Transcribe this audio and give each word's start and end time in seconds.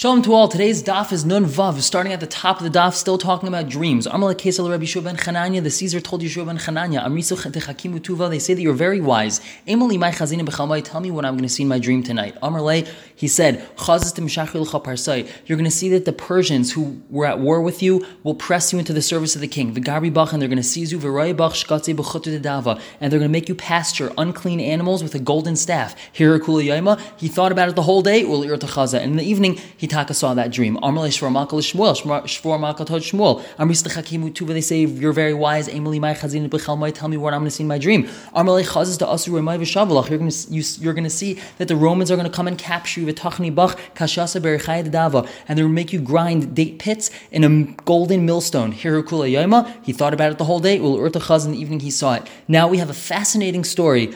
Shalom 0.00 0.22
to 0.22 0.32
all. 0.32 0.48
Today's 0.48 0.82
daf 0.82 1.12
is 1.12 1.26
Nun 1.26 1.44
Vav, 1.44 1.78
starting 1.82 2.14
at 2.14 2.20
the 2.20 2.26
top 2.26 2.56
of 2.56 2.64
the 2.64 2.70
daf, 2.78 2.94
still 2.94 3.18
talking 3.18 3.46
about 3.46 3.68
dreams. 3.68 4.06
Amalek 4.06 4.38
Kesel 4.38 4.70
Rabbi 4.70 4.84
Yeshua 4.84 5.04
ben 5.04 5.14
Chananya, 5.18 5.62
the 5.62 5.70
Caesar 5.70 6.00
told 6.00 6.22
Yeshua 6.22 6.46
ben 6.46 6.56
Chananya, 6.56 7.04
Amrisu 7.04 7.36
Hakimu 7.36 8.00
Tuva, 8.00 8.30
they 8.30 8.38
say 8.38 8.54
that 8.54 8.62
you're 8.62 8.72
very 8.72 9.02
wise. 9.02 9.42
Emily 9.66 9.98
my 9.98 10.10
chazina 10.10 10.40
b'chalmai, 10.40 10.82
tell 10.82 11.00
me 11.00 11.10
what 11.10 11.26
I'm 11.26 11.34
going 11.34 11.42
to 11.42 11.50
see 11.50 11.64
in 11.64 11.68
my 11.68 11.78
dream 11.78 12.02
tonight. 12.02 12.34
Amalek, 12.40 12.86
he 13.14 13.28
said, 13.28 13.58
Chazis 13.76 14.14
parsai, 14.14 15.28
you're 15.44 15.58
going 15.58 15.66
to 15.66 15.70
see 15.70 15.90
that 15.90 16.06
the 16.06 16.14
Persians 16.14 16.72
who 16.72 17.02
were 17.10 17.26
at 17.26 17.38
war 17.38 17.60
with 17.60 17.82
you 17.82 18.06
will 18.22 18.34
press 18.34 18.72
you 18.72 18.78
into 18.78 18.94
the 18.94 19.02
service 19.02 19.34
of 19.34 19.42
the 19.42 19.48
king. 19.48 19.74
V'gari 19.74 20.10
bach, 20.10 20.32
and 20.32 20.40
they're 20.40 20.48
going 20.48 20.56
to 20.56 20.62
seize 20.62 20.92
you, 20.92 20.98
v'roi 20.98 21.36
bach 21.36 21.52
shkatze 21.52 21.94
b'chutu 21.94 22.40
dava, 22.40 22.80
and 23.02 23.12
they're 23.12 23.20
going 23.20 23.28
to 23.28 23.38
make 23.38 23.50
you 23.50 23.54
pasture 23.54 24.10
unclean 24.16 24.60
animals 24.60 25.02
with 25.02 25.14
a 25.14 25.18
golden 25.18 25.56
staff. 25.56 25.94
Here, 26.10 26.38
Yaima, 26.38 26.98
he 27.18 27.28
thought 27.28 27.52
about 27.52 27.68
it 27.68 27.76
the 27.76 27.82
whole 27.82 28.00
day, 28.00 28.22
and 28.22 28.94
in 28.94 29.16
the 29.16 29.24
evening, 29.24 29.58
he 29.76 29.89
Taka 29.90 30.14
saw 30.14 30.34
that 30.34 30.50
dream. 30.50 30.78
They 30.80 31.10
say, 34.60 34.84
You're 34.84 35.12
very 35.12 35.34
wise. 35.34 35.66
Tell 35.66 37.08
me 37.08 37.16
what 37.16 37.34
I'm 37.34 37.40
going 37.40 37.44
to 37.44 37.50
see 37.50 37.62
in 37.62 37.68
my 37.68 37.78
dream. 37.78 38.08
You're 38.34 38.44
going 38.44 38.64
to, 40.30 40.80
you're 40.80 40.94
going 40.94 41.04
to 41.04 41.10
see 41.10 41.40
that 41.58 41.68
the 41.68 41.76
Romans 41.76 42.10
are 42.10 42.16
going 42.16 42.28
to 42.28 42.34
come 42.34 42.48
and 42.48 42.58
capture 42.58 43.00
you. 43.00 43.12
Vitachni 43.12 43.54
Bach, 43.54 43.78
Kashasa 43.94 44.40
Berichai 44.40 44.90
Dava. 44.90 45.28
And 45.48 45.58
they'll 45.58 45.68
make 45.68 45.92
you 45.92 46.00
grind 46.00 46.54
date 46.54 46.78
pits 46.78 47.10
in 47.30 47.44
a 47.44 47.64
golden 47.84 48.24
millstone. 48.24 48.72
He 48.72 49.92
thought 49.92 50.14
about 50.14 50.32
it 50.32 50.38
the 50.38 50.44
whole 50.44 50.60
day. 50.60 50.76
In 50.76 50.82
the 50.82 51.58
evening, 51.58 51.80
he 51.80 51.90
saw 51.90 52.14
it. 52.14 52.26
Now 52.48 52.68
we 52.68 52.78
have 52.78 52.90
a 52.90 52.94
fascinating 52.94 53.64
story 53.64 54.14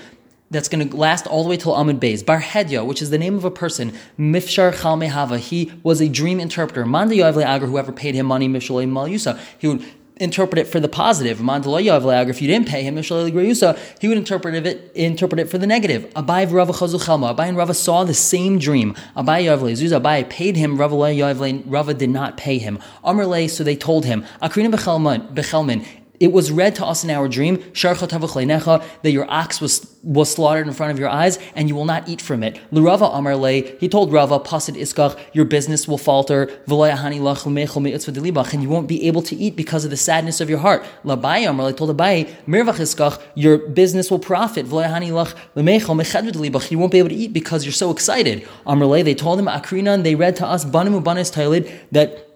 that's 0.51 0.69
going 0.69 0.89
to 0.89 0.97
last 0.97 1.27
all 1.27 1.43
the 1.43 1.48
way 1.48 1.57
till 1.57 1.73
Amud 1.73 1.98
Beis. 1.98 2.25
Bar 2.25 2.41
Hedya, 2.41 2.87
which 2.87 3.02
is 3.02 3.11
the 3.11 3.19
name 3.19 3.35
of 3.35 3.45
a 3.45 3.51
person, 3.51 3.93
Mifshar 4.19 4.73
Chalmehava, 4.73 5.39
he 5.39 5.73
was 5.83 6.01
a 6.01 6.09
dream 6.09 6.39
interpreter. 6.39 6.87
Manda 6.87 7.15
Yoavle 7.15 7.45
Agar, 7.45 7.66
whoever 7.66 7.93
paid 7.93 8.15
him 8.15 8.27
money, 8.27 8.49
Mishalei 8.49 8.88
Malyusa, 8.88 9.38
he 9.59 9.68
would 9.68 9.85
interpret 10.16 10.59
it 10.59 10.66
for 10.66 10.80
the 10.80 10.88
positive. 10.88 11.38
Mandalayavla 11.38 12.23
agar, 12.23 12.30
if 12.30 12.41
you 12.41 12.49
didn't 12.49 12.68
pay 12.68 12.83
him, 12.83 12.96
he 12.96 14.09
would 14.09 14.18
interpret 14.18 14.66
it 14.66 14.93
interpret 14.95 15.41
it 15.41 15.51
for 15.51 15.59
the 15.59 15.66
negative. 15.66 16.05
Abai 16.15 16.51
Rava 16.51 16.73
Abai 16.73 17.49
and 17.49 17.57
Rava 17.57 17.74
saw 17.74 18.05
the 18.05 18.15
same 18.15 18.59
dream. 18.59 18.95
Abai 19.16 19.45
Abai 19.45 20.29
paid 20.29 20.57
him. 20.57 20.77
Rava 20.77 21.63
Rava 21.66 21.95
did 21.95 22.11
not 22.11 22.37
pay 22.37 22.59
him. 22.59 22.79
Amrle, 23.05 23.51
so 23.51 23.65
they 23.65 23.77
told 23.77 24.05
him. 24.05 24.24
Akrina 24.40 24.73
Bechelman 24.73 26.04
it 26.20 26.32
was 26.32 26.52
read 26.52 26.74
to 26.76 26.87
us 26.87 27.04
in 27.04 27.10
our 27.10 27.29
dream 27.29 27.62
that 27.74 29.01
your 29.04 29.30
ox 29.30 29.60
was, 29.60 29.95
was 30.02 30.32
slaughtered 30.32 30.66
in 30.66 30.73
front 30.73 30.93
of 30.93 30.98
your 30.98 31.09
eyes 31.09 31.38
and 31.54 31.68
you 31.68 31.74
will 31.74 31.84
not 31.84 32.09
eat 32.09 32.23
from 32.23 32.43
it. 32.43 32.59
L'Rava 32.71 33.06
Amar 33.06 33.37
Le, 33.37 33.62
he 33.79 33.88
told 33.88 34.12
Rava, 34.12 34.38
Pasid 34.38 34.76
Iskach, 34.76 35.18
your 35.32 35.45
business 35.45 35.88
will 35.88 35.98
falter, 35.98 36.51
and 36.66 38.62
you 38.62 38.68
won't 38.68 38.88
be 38.88 39.06
able 39.06 39.23
to 39.23 39.37
eat 39.37 39.56
because 39.56 39.84
of 39.84 39.90
the 39.90 39.96
sadness 39.96 40.40
of 40.40 40.48
your 40.48 40.59
heart. 40.59 40.84
Labai 41.04 41.48
Amar 41.48 41.66
Le 41.66 41.73
told 41.73 41.96
Abai, 41.96 42.30
Mirvach 42.46 42.78
Iskach, 42.78 43.21
your 43.34 43.59
business 43.59 44.10
will 44.10 44.18
profit, 44.18 44.66
you 44.66 44.73
won't 44.73 46.93
be 46.93 46.99
able 46.99 47.09
to 47.09 47.15
eat 47.15 47.32
because 47.32 47.65
you're 47.65 47.73
so 47.73 47.90
excited. 47.90 48.46
Amar 48.66 48.87
Le, 48.87 49.02
they 49.02 49.15
told 49.15 49.38
him, 49.38 49.46
Akrinan, 49.46 50.04
they 50.04 50.15
read 50.15 50.37
to 50.37 50.46
us, 50.46 50.65
Banamu 50.65 51.02
Banis 51.02 51.34
that 51.93 52.30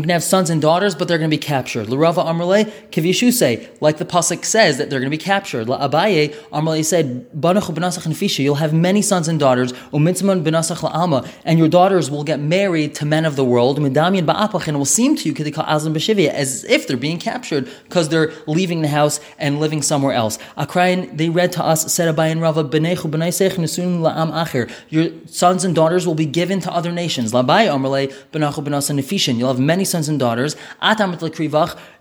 going 0.00 0.08
to 0.08 0.14
have 0.14 0.24
sons 0.24 0.50
and 0.50 0.60
daughters, 0.62 0.94
but 0.94 1.08
they're 1.08 1.18
going 1.18 1.30
to 1.30 1.36
be 1.36 1.40
captured. 1.40 1.88
L'Rava 1.88 2.22
Amrle, 2.22 2.70
Kivishu 2.90 3.32
say, 3.32 3.68
like 3.80 3.98
the 3.98 4.04
pasuk 4.04 4.44
says 4.44 4.78
that 4.78 4.90
they're 4.90 5.00
going 5.00 5.10
to 5.10 5.16
be 5.16 5.22
captured. 5.22 5.66
Abaye 5.68 6.34
Amrle 6.52 6.84
said, 6.84 7.30
benasach. 7.32 8.38
You'll 8.38 8.54
have 8.56 8.72
many 8.72 9.02
sons 9.02 9.28
and 9.28 9.38
daughters. 9.38 9.72
Umitzman 9.92 10.42
benasach 10.42 10.88
la'alma, 10.88 11.28
and 11.44 11.58
your 11.58 11.68
daughters 11.68 12.10
will 12.10 12.24
get 12.24 12.40
married 12.40 12.94
to 12.96 13.04
men 13.04 13.24
of 13.24 13.36
the 13.36 13.44
world. 13.44 13.78
Midamian 13.78 14.26
ba'apach, 14.26 14.66
and 14.68 14.78
will 14.78 14.84
seem 14.84 15.16
to 15.16 15.28
you 15.28 15.34
azam 15.34 15.92
b'shivia 15.94 16.28
as 16.28 16.64
if 16.64 16.86
they're 16.86 16.96
being 16.96 17.18
captured 17.18 17.68
because 17.84 18.08
they're 18.08 18.32
leaving 18.46 18.82
the 18.82 18.88
house 18.88 19.20
and 19.38 19.60
living 19.60 19.82
somewhere 19.82 20.14
else. 20.14 20.38
Akrayin, 20.56 21.16
they 21.16 21.28
read 21.28 21.52
to 21.52 21.64
us, 21.64 21.92
said 21.92 22.14
Abaye 22.14 22.30
and 22.30 22.40
Rava, 22.40 22.64
B'nechu 22.64 23.10
b'naisech 23.10 23.52
nesun 23.52 24.00
la'am 24.00 24.32
acher. 24.32 24.70
Your 24.88 25.10
sons 25.26 25.64
and 25.64 25.74
daughters 25.74 26.06
will 26.06 26.14
be 26.14 26.26
given 26.26 26.60
to 26.60 26.72
other 26.72 26.92
nations. 26.92 27.34
La 27.34 27.42
Abaye 27.42 27.68
Amrle 27.68 28.12
benachu 28.32 28.64
benasa 28.64 28.94
nefishin. 28.98 29.38
You'll 29.38 29.48
have 29.48 29.60
many 29.60 29.81
sons 29.84 30.08
and 30.08 30.18
daughters. 30.18 30.56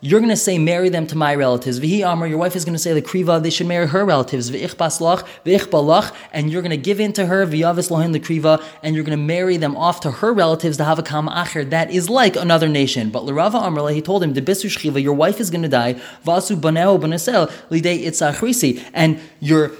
You're 0.03 0.19
going 0.19 0.30
to 0.30 0.36
say, 0.36 0.58
marry 0.58 0.90
them 0.90 1.06
to 1.08 1.16
my 1.16 1.36
relatives. 1.36 1.80
Your 1.80 2.38
wife 2.38 2.56
is 2.56 2.66
going 2.66 2.74
to 2.74 2.80
say, 2.80 2.94
the 2.94 3.02
kriva, 3.02 3.42
they 3.42 3.50
should 3.50 3.68
marry 3.68 3.88
her 3.88 4.03
relatives. 4.03 4.50
And 4.50 6.52
you're 6.52 6.62
going 6.62 6.72
to 6.72 6.78
give 6.78 7.00
in 7.00 7.14
to 7.14 7.28
her, 7.28 7.44
and 7.44 7.53
you're 7.53 9.03
going 9.03 9.18
to 9.18 9.18
marry 9.18 9.58
them 9.58 9.78
off 9.78 10.00
to 10.02 10.12
her 10.12 10.34
relatives, 10.34 10.78
the 10.78 10.86
havakam 10.86 11.31
acher. 11.31 11.70
That 11.70 11.91
is 11.91 12.09
like 12.09 12.36
another 12.36 12.68
nation. 12.68 13.12
But 13.12 13.25
L'Rava 13.25 13.58
Amr, 13.58 13.90
he 13.90 14.02
told 14.02 14.24
him, 14.24 14.34
the 14.34 14.41
bisu 14.41 14.70
shchiva, 14.70 15.02
your 15.02 15.14
wife 15.14 15.40
is 15.40 15.50
going 15.50 15.64
to 15.64 15.70
die. 15.70 15.96
Vasu 16.25 16.59
baneo. 16.59 16.91
And 18.94 19.20
your 19.40 19.72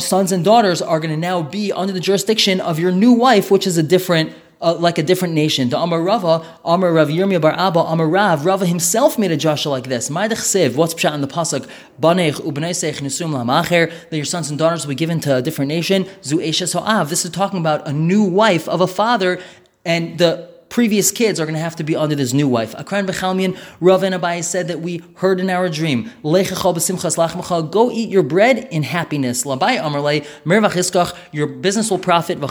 sons 0.00 0.32
and 0.32 0.44
daughters 0.44 0.82
are 0.82 1.00
going 1.00 1.10
to 1.10 1.16
now 1.16 1.42
be 1.42 1.72
under 1.72 1.92
the 1.92 2.00
jurisdiction 2.00 2.60
of 2.60 2.78
your 2.78 2.92
new 2.92 3.12
wife, 3.12 3.50
which 3.50 3.66
is 3.66 3.76
a 3.76 3.82
different 3.82 4.32
uh, 4.60 4.74
like 4.74 4.98
a 4.98 5.02
different 5.02 5.34
nation. 5.34 5.68
The 5.68 5.78
Amar 5.78 6.02
Rava, 6.02 6.44
Amar 6.64 6.92
Rav 6.92 7.08
Yirmiyah 7.08 7.40
Bar 7.40 7.52
Abba, 7.52 7.80
Amar 7.80 8.08
Rav, 8.08 8.44
Rava 8.44 8.66
himself 8.66 9.18
made 9.18 9.30
a 9.30 9.36
joshua 9.36 9.70
like 9.70 9.88
this. 9.88 10.10
What's 10.10 10.94
pshat 10.94 11.14
in 11.14 11.20
the 11.20 11.28
pasuk? 11.28 11.68
Banech 12.00 12.34
ubneisech 12.34 13.00
nisum 13.00 13.32
lamacher, 13.32 13.92
that 14.10 14.16
your 14.16 14.24
sons 14.24 14.50
and 14.50 14.58
daughters 14.58 14.84
will 14.84 14.90
be 14.90 14.94
given 14.94 15.20
to 15.20 15.36
a 15.36 15.42
different 15.42 15.68
nation. 15.68 16.06
Zu 16.22 16.38
So'av. 16.38 17.08
This 17.08 17.24
is 17.24 17.30
talking 17.30 17.58
about 17.58 17.86
a 17.86 17.92
new 17.92 18.24
wife 18.24 18.68
of 18.68 18.80
a 18.80 18.86
father, 18.86 19.40
and 19.84 20.18
the 20.18 20.53
previous 20.74 21.12
kids 21.12 21.38
are 21.38 21.44
going 21.44 21.54
to 21.54 21.60
have 21.60 21.76
to 21.76 21.84
be 21.84 21.94
under 21.94 22.16
this 22.16 22.32
new 22.32 22.48
wife. 22.48 22.74
Akran 22.74 23.06
Bechalmian, 23.06 23.56
Rav 23.78 24.00
Abai 24.00 24.42
said 24.42 24.66
that 24.66 24.80
we 24.80 25.00
heard 25.14 25.38
in 25.38 25.48
our 25.48 25.68
dream, 25.68 26.10
go 26.24 27.90
eat 27.92 28.08
your 28.08 28.24
bread 28.24 28.66
in 28.72 28.82
happiness. 28.82 29.44
Labai 29.44 29.78
Amarle, 29.78 30.26
Mervach 30.44 31.16
your 31.30 31.46
business 31.46 31.92
will 31.92 32.00
profit. 32.00 32.40
You're 32.40 32.48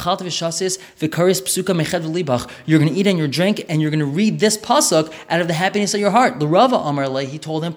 going 2.79 2.93
to 2.93 2.97
eat 2.97 3.07
and 3.07 3.17
your 3.17 3.27
drink, 3.27 3.65
and 3.67 3.81
you're 3.81 3.91
going 3.91 3.99
to 3.99 4.05
read 4.05 4.39
this 4.39 4.57
pasuk 4.57 5.13
out 5.29 5.41
of 5.41 5.49
the 5.49 5.53
happiness 5.55 5.93
of 5.93 5.99
your 5.99 6.11
heart. 6.11 6.39
The 6.39 6.47
Rava 6.47 6.77
Amarle, 6.77 7.27
he 7.27 7.37
told 7.37 7.65
him, 7.65 7.75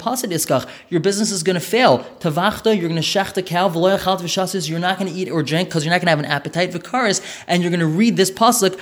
your 0.91 1.01
business 1.01 1.33
is 1.33 1.43
going 1.43 1.55
to 1.55 1.61
fail. 1.61 2.05
Tavachta, 2.21 2.67
you're 2.67 2.89
going 2.89 3.03
to 3.03 3.09
shach 3.09 3.34
the 3.34 3.43
cow, 3.43 3.67
you're 4.69 4.78
not 4.78 4.97
going 4.97 5.13
to 5.13 5.19
eat 5.19 5.28
or 5.28 5.43
drink 5.43 5.71
because 5.71 5.84
you're 5.84 5.91
not 5.91 5.99
going 5.99 6.07
to 6.07 6.11
have 6.11 6.21
an 6.21 6.25
appetite. 6.25 6.71
Vikaris, 6.71 7.21
and 7.49 7.65
you're 7.65 7.71
going 7.71 7.81
to 7.81 7.87
read 7.87 8.17
this 8.17 8.31
pasuk, 8.31 8.78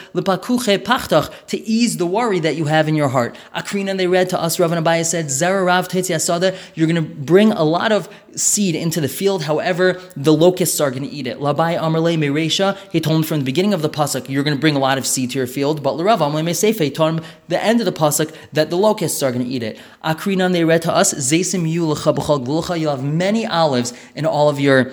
to 1.55 1.69
ease 1.69 1.97
the 1.97 2.07
worry 2.07 2.41
that 2.41 2.57
you 2.57 2.67
have 2.67 2.89
in 2.89 2.95
your 2.95 3.09
heart. 3.09 3.37
Akrina, 3.55 3.97
they 3.97 4.07
read 4.07 4.29
to 4.31 4.41
us, 4.41 4.59
Rav 4.59 4.71
Abaya 4.71 5.05
said, 5.05 5.27
Zerarav 5.27 5.89
Asada, 5.89 6.57
you're 6.75 6.87
going 6.87 7.03
to 7.03 7.15
bring 7.15 7.53
a 7.53 7.65
lot 7.65 7.93
of 7.93 8.09
seed 8.35 8.75
into 8.75 9.01
the 9.01 9.09
field, 9.09 9.45
however, 9.45 10.01
the 10.17 10.33
locusts 10.33 10.81
are 10.81 10.91
going 10.91 11.05
to 11.05 11.09
eat 11.09 11.27
it. 11.27 11.39
Labai 11.39 11.79
Amarle 11.79 12.17
Meresha, 12.19 12.77
he 12.91 13.01
told 13.01 13.17
him 13.19 13.23
from 13.23 13.39
the 13.39 13.45
beginning 13.45 13.73
of 13.73 13.83
the 13.83 13.89
Pasuk, 13.89 14.29
you're 14.29 14.43
going 14.43 14.57
to 14.57 14.61
bring 14.61 14.75
a 14.75 14.81
lot 14.81 14.99
of 14.99 15.07
seed 15.07 15.31
to 15.31 15.39
your 15.39 15.47
field, 15.47 15.83
but 15.83 15.95
Larav 15.95 16.19
Amarle 16.19 16.45
Mesefe, 16.45 16.81
he 16.81 16.91
told 16.91 17.19
him 17.19 17.25
the 17.49 17.63
end 17.63 17.81
of 17.81 17.87
the 17.87 17.93
Pasuk 17.93 18.35
that 18.53 18.71
the 18.71 18.77
locusts 18.77 19.23
are 19.23 19.31
going 19.31 19.45
to 19.45 19.51
eat 19.51 19.63
it. 19.63 19.79
Akrina, 20.03 20.51
they 20.53 20.65
read 20.65 20.83
to 20.83 20.93
us, 20.93 21.15
Zesim 21.15 21.65
You'll 21.71 22.91
have 22.91 23.05
many 23.05 23.47
olives 23.47 23.93
in 24.15 24.27
all 24.27 24.49
of 24.49 24.59
your 24.61 24.93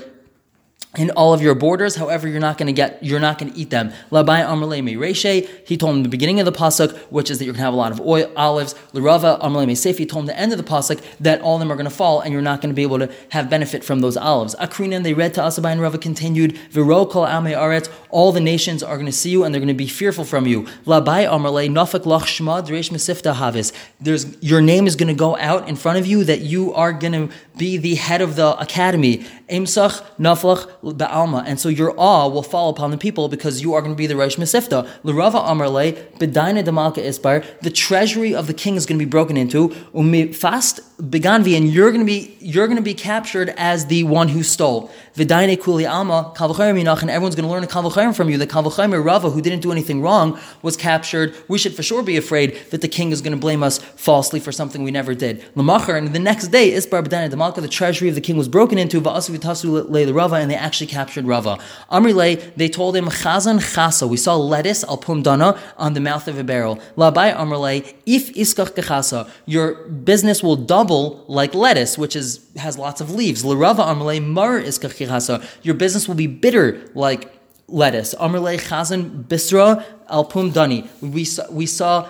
in 0.98 1.10
all 1.12 1.34
of 1.34 1.42
your 1.42 1.56
borders. 1.56 1.96
However, 1.96 2.28
you're 2.28 2.42
not 2.42 2.58
going 2.58 2.68
to 2.68 2.74
get, 2.74 3.02
you're 3.02 3.20
not 3.20 3.38
going 3.38 3.54
to 3.54 3.58
eat 3.58 3.70
them. 3.70 3.92
Labai 4.12 4.46
Amrle 4.46 4.98
Reshe, 4.98 5.48
he 5.66 5.78
told 5.78 5.96
him 5.96 6.04
the 6.04 6.10
beginning 6.10 6.40
of 6.40 6.46
the 6.46 6.52
pasuk, 6.52 6.98
which 7.10 7.32
is 7.32 7.40
that 7.40 7.46
you're 7.46 7.54
going 7.54 7.62
to 7.62 7.66
have 7.66 7.74
a 7.74 7.78
lot 7.78 7.92
of 7.92 8.02
oil, 8.02 8.30
olives. 8.36 8.76
L'Rava 8.94 9.40
Amrle 9.42 9.68
Meisef, 9.68 9.98
he 9.98 10.06
told 10.06 10.24
him 10.24 10.28
the 10.28 10.38
end 10.38 10.52
of 10.52 10.58
the 10.58 10.64
pasuk 10.64 11.02
that 11.20 11.42
all 11.42 11.56
of 11.56 11.60
them 11.62 11.72
are 11.72 11.76
going 11.76 11.86
to 11.86 11.96
fall, 11.96 12.20
and 12.20 12.34
you're 12.34 12.42
not 12.42 12.62
going 12.62 12.70
to 12.70 12.76
be 12.76 12.82
able 12.82 13.00
to 13.00 13.10
have 13.30 13.50
benefit 13.50 13.84
from 13.84 14.02
those 14.02 14.18
olives. 14.18 14.54
Akrinan, 14.56 15.04
they 15.04 15.14
read 15.14 15.34
to 15.34 15.42
Asabai 15.42 15.72
and 15.72 15.82
Rava 15.82 15.98
continued, 15.98 16.58
Viro 16.72 17.06
kol 17.06 17.26
ame 17.26 17.54
aret, 17.56 17.90
all 18.10 18.32
the 18.32 18.42
nations 18.42 18.84
are 18.84 18.96
going 18.96 19.06
to 19.06 19.12
see 19.12 19.30
you 19.30 19.44
and 19.44 19.54
they're 19.54 19.60
going 19.60 19.68
to 19.68 19.74
be 19.74 19.88
fearful 19.88 20.26
from 20.26 20.46
you. 20.46 20.64
Labai 20.86 21.28
Amrle 21.28 21.70
Nafak 21.70 22.04
Lach 22.04 22.24
Shma 22.24 22.66
Dresh 22.66 22.90
Mesifta 22.90 23.34
Havis. 23.34 23.72
There's 24.00 24.42
your 24.44 24.62
name 24.62 24.88
is 24.88 24.96
going 24.96 25.08
to 25.08 25.14
go 25.14 25.38
out 25.38 25.70
in 25.70 25.76
front 25.76 25.98
of 25.98 26.06
you 26.06 26.24
that 26.26 26.42
you 26.42 26.74
are 26.74 26.92
going 26.92 27.14
to 27.14 27.36
be 27.58 27.78
the 27.78 27.96
head 27.96 28.22
of 28.22 28.36
the 28.36 28.58
academy. 28.60 29.26
Imsach 29.50 30.04
Naflach 30.20 30.70
ba'alma, 30.84 31.44
and 31.46 31.60
so 31.60 31.70
your 31.70 31.94
awe 31.98 32.28
will 32.28 32.44
fall 32.44 32.70
upon 32.70 32.92
the 32.92 32.98
people 32.98 33.28
because 33.28 33.62
you 33.62 33.74
are 33.74 33.82
going 33.82 33.94
to 33.94 33.98
be 33.98 34.08
the 34.08 34.14
Reish 34.14 34.38
Mesifta. 34.38 34.88
L'Rava 35.04 35.40
Amarle, 35.40 35.94
Bedaina 36.18 36.64
Demalka 36.64 36.98
Isbar, 36.98 37.46
the 37.62 37.70
treasury 37.70 38.34
of 38.34 38.48
the 38.48 38.54
king 38.54 38.76
is 38.76 38.86
going 38.86 39.00
to 39.00 39.06
be 39.06 39.10
broken 39.10 39.38
into, 39.38 39.76
umi 39.94 40.34
fast 40.34 40.80
beganvi, 41.02 41.58
and 41.58 41.72
you're 41.72 41.92
going 41.92 42.06
to 42.06 42.06
be 42.06 42.38
you're 42.40 42.68
going 42.68 42.78
to 42.78 42.84
be 42.84 42.94
captured 42.94 43.54
as 43.58 43.88
the 43.88 44.04
one 44.04 44.28
who 44.28 44.44
stole. 44.44 44.92
Vidaine 45.16 45.60
kuli 45.62 45.86
alma 45.86 46.32
minach, 46.36 47.02
and 47.02 47.10
everyone's 47.10 47.36
going 47.36 47.48
to 47.48 47.52
learn 47.52 47.64
a 47.64 47.68
kavachayim 47.68 48.16
from 48.16 48.30
you. 48.30 48.38
The 48.38 48.48
kavachayim 48.48 49.04
Rava, 49.04 49.30
who 49.30 49.42
didn't 49.42 49.62
do 49.62 49.72
anything 49.72 50.02
wrong, 50.02 50.40
was 50.62 50.78
captured. 50.78 51.36
We 51.48 51.58
should 51.58 51.76
for 51.76 51.84
sure 51.84 52.04
be 52.04 52.18
afraid 52.18 52.58
that 52.70 52.82
the 52.82 52.88
king 52.88 53.12
is 53.12 53.22
going 53.22 53.34
to 53.34 53.40
blame 53.40 53.64
us 53.64 53.80
falsely 53.80 54.40
for 54.40 54.52
something 54.52 54.84
we 54.84 54.92
never 54.92 55.14
did. 55.16 55.44
Lamachar, 55.56 55.98
and 55.98 56.14
the 56.14 56.20
next 56.20 56.50
day, 56.50 56.72
Isbar 56.72 57.04
B'dana, 57.04 57.30
the 57.30 57.38
malka, 57.38 57.62
the 57.62 57.68
treasury 57.68 58.10
of 58.10 58.16
the 58.16 58.22
king 58.22 58.38
was 58.38 58.48
broken 58.48 58.78
into. 58.78 59.02
Va'asu 59.02 59.36
v'tasu 59.36 59.90
le 59.90 60.14
Rava, 60.14 60.36
and 60.36 60.52
they 60.52 60.56
actually 60.56 60.88
captured 60.88 61.26
Rava. 61.26 61.58
Amri 61.92 62.14
le, 62.14 62.36
they 62.56 62.70
told 62.70 62.96
him 62.96 63.06
chazan 63.06 63.60
chasa. 63.60 64.08
We 64.08 64.18
saw 64.18 64.36
lettuce 64.36 64.84
al 64.84 64.98
dana 64.98 65.60
on 65.78 65.94
the 65.94 66.00
mouth 66.00 66.28
of 66.28 66.38
a 66.38 66.44
barrel. 66.44 66.78
Labai 66.96 67.36
Amri 67.36 67.96
if 68.06 68.34
iskach 68.34 68.72
kechasa, 68.72 69.30
your 69.46 69.74
business 69.86 70.44
will 70.44 70.56
double 70.56 70.91
like 71.28 71.54
lettuce, 71.54 71.98
which 71.98 72.16
is 72.16 72.40
has 72.58 72.78
lots 72.78 73.02
of 73.02 73.12
leaves. 73.12 73.44
Amri 73.44 74.24
mar 74.24 74.60
iskach 74.60 75.48
your 75.64 75.76
business 75.76 76.08
will 76.08 76.16
be 76.16 76.28
bitter 76.28 76.82
like 76.94 77.34
lettuce. 77.68 78.14
Amrle 78.16 78.60
chazan 78.60 79.24
bisra 79.26 79.84
al 80.10 80.26
pum 80.26 80.52
dani. 80.52 80.88
We 81.02 81.26
saw, 81.26 81.50
we 81.52 81.66
saw 81.66 82.08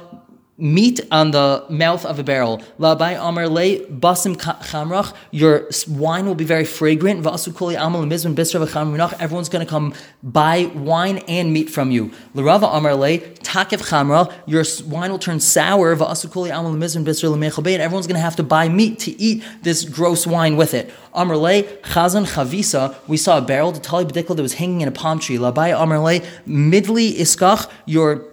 meat 0.62 1.02
on 1.12 1.32
the 1.32 1.66
mouth 1.70 2.06
of 2.06 2.20
a 2.20 2.24
barrel. 2.24 2.62
Labai 2.80 3.18
Amar 3.20 3.48
Le 3.50 3.80
Basim 3.88 4.36
Chamrach, 4.38 5.14
your 5.32 5.68
wine 5.90 6.26
will 6.28 6.36
be 6.36 6.46
very 6.46 6.66
fragrant. 6.66 7.24
Vasu 7.24 7.54
Koli 7.54 7.76
Amal 7.76 8.04
Mizman 8.04 8.36
Bisra 8.36 8.64
V'Chamrinach, 8.66 9.20
everyone's 9.20 9.50
going 9.50 9.66
to 9.66 9.70
come 9.70 9.94
buy 10.22 10.72
wine 10.76 11.18
and 11.28 11.52
meat 11.52 11.70
from 11.70 11.90
you. 11.90 12.12
Larava 12.36 12.74
Amar 12.74 12.96
Le 12.96 13.18
Takev 13.18 13.82
Chamra, 13.82 14.32
your 14.46 14.64
wine 14.88 15.12
will 15.12 15.20
turn 15.20 15.40
sour. 15.40 15.96
Vasu 15.96 16.32
Koli 16.32 16.52
Amal 16.52 16.74
Mizman 16.74 17.04
Bisra 17.04 17.30
L'Mechabein, 17.32 17.80
everyone's 17.80 18.06
going 18.06 18.16
to 18.16 18.22
have 18.22 18.36
to 18.36 18.44
buy 18.44 18.70
meat 18.70 19.00
to 19.00 19.20
eat 19.20 19.44
this 19.64 19.84
gross 19.84 20.28
wine 20.28 20.56
with 20.56 20.76
it. 20.76 20.94
Amar 21.14 21.38
Le 21.38 21.64
Chazan 21.64 22.26
Chavisa, 22.26 22.96
we 23.08 23.18
saw 23.18 23.40
a 23.40 23.42
barrel, 23.42 23.72
the 23.72 23.80
Tali 23.80 24.06
B'dikl 24.06 24.36
that 24.36 24.44
was 24.44 24.54
hanging 24.54 24.82
in 24.82 24.88
a 24.88 24.92
palm 24.92 25.18
tree. 25.18 25.38
Labai 25.38 25.76
Amar 25.76 26.00
Le 26.00 26.20
Midli 26.48 27.14
Iskach, 27.16 27.70
your 27.86 28.31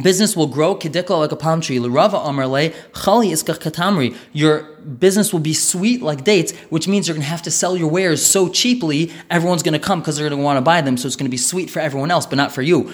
Business 0.00 0.34
will 0.34 0.46
grow 0.46 0.74
kedika 0.74 1.10
like 1.10 1.32
a 1.32 1.36
palm 1.36 1.60
tree. 1.60 1.78
L'rava 1.78 2.16
amarle 2.16 2.72
chali 2.94 3.30
iskach 3.30 3.58
katamri. 3.58 4.16
Your 4.32 4.66
business 4.98 5.32
will 5.32 5.40
be 5.40 5.52
sweet 5.52 6.00
like 6.00 6.24
dates, 6.24 6.52
which 6.70 6.86
means 6.88 7.08
you're 7.08 7.14
going 7.14 7.24
to 7.24 7.28
have 7.28 7.42
to 7.42 7.50
sell 7.50 7.76
your 7.76 7.90
wares 7.90 8.24
so 8.24 8.48
cheaply, 8.48 9.12
everyone's 9.28 9.62
going 9.62 9.74
to 9.74 9.78
come 9.78 10.00
because 10.00 10.16
they're 10.16 10.28
going 10.28 10.38
to 10.38 10.44
want 10.44 10.56
to 10.56 10.62
buy 10.62 10.80
them. 10.80 10.96
So 10.96 11.06
it's 11.06 11.16
going 11.16 11.26
to 11.26 11.30
be 11.30 11.36
sweet 11.36 11.68
for 11.68 11.80
everyone 11.80 12.10
else, 12.10 12.24
but 12.26 12.36
not 12.36 12.52
for 12.52 12.62
you. 12.62 12.92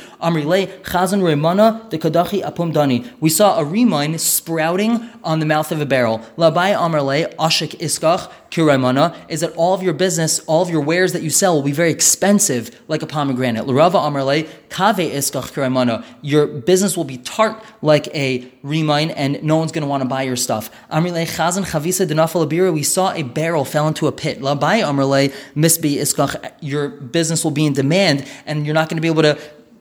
Kadachi. 2.08 3.12
We 3.20 3.30
saw 3.30 3.58
a 3.58 3.64
remine 3.64 4.18
sprouting 4.18 5.08
on 5.22 5.40
the 5.40 5.46
mouth 5.46 5.70
of 5.70 5.80
a 5.80 5.86
barrel. 5.86 6.18
Labai 6.36 6.74
amarle 6.74 7.34
ashik 7.36 7.78
iskach 7.80 8.30
kiraimana 8.50 9.14
is 9.28 9.40
that 9.40 9.54
all 9.56 9.74
of 9.74 9.82
your 9.82 9.92
business, 9.92 10.38
all 10.46 10.62
of 10.62 10.70
your 10.70 10.80
wares 10.80 11.12
that 11.12 11.22
you 11.22 11.28
sell 11.28 11.54
will 11.54 11.62
be 11.62 11.72
very 11.72 11.90
expensive 11.90 12.80
like 12.88 13.02
a 13.02 13.06
pomegranate. 13.06 13.66
L'rava 13.66 13.98
amarle 13.98 14.48
kave 14.70 15.10
iskach 15.12 15.52
kiraimana. 15.52 16.02
Your 16.22 16.46
business 16.46 16.78
business 16.78 16.96
will 16.96 17.04
be 17.04 17.18
tart 17.18 17.60
like 17.82 18.06
a 18.14 18.48
remine, 18.62 19.10
and 19.10 19.42
no 19.42 19.56
one's 19.56 19.72
going 19.72 19.82
to 19.82 19.88
want 19.88 20.02
to 20.02 20.08
buy 20.08 20.22
your 20.22 20.36
stuff. 20.36 20.70
Amrile 20.90 21.26
chazan 21.26 21.64
chavisa 21.78 22.06
denafal 22.06 22.72
We 22.72 22.82
saw 22.82 23.12
a 23.12 23.22
barrel 23.22 23.64
fell 23.64 23.88
into 23.88 24.06
a 24.06 24.12
pit. 24.12 24.40
Labai 24.40 24.82
amrile 24.82 25.32
misbi 25.54 25.96
iskach. 25.96 26.52
Your 26.60 26.88
business 26.88 27.44
will 27.44 27.50
be 27.50 27.66
in 27.66 27.72
demand, 27.72 28.26
and 28.46 28.66
you're 28.66 28.74
not 28.74 28.88
going 28.88 28.96
to 28.96 29.02
be 29.02 29.08
able 29.08 29.22
to 29.22 29.38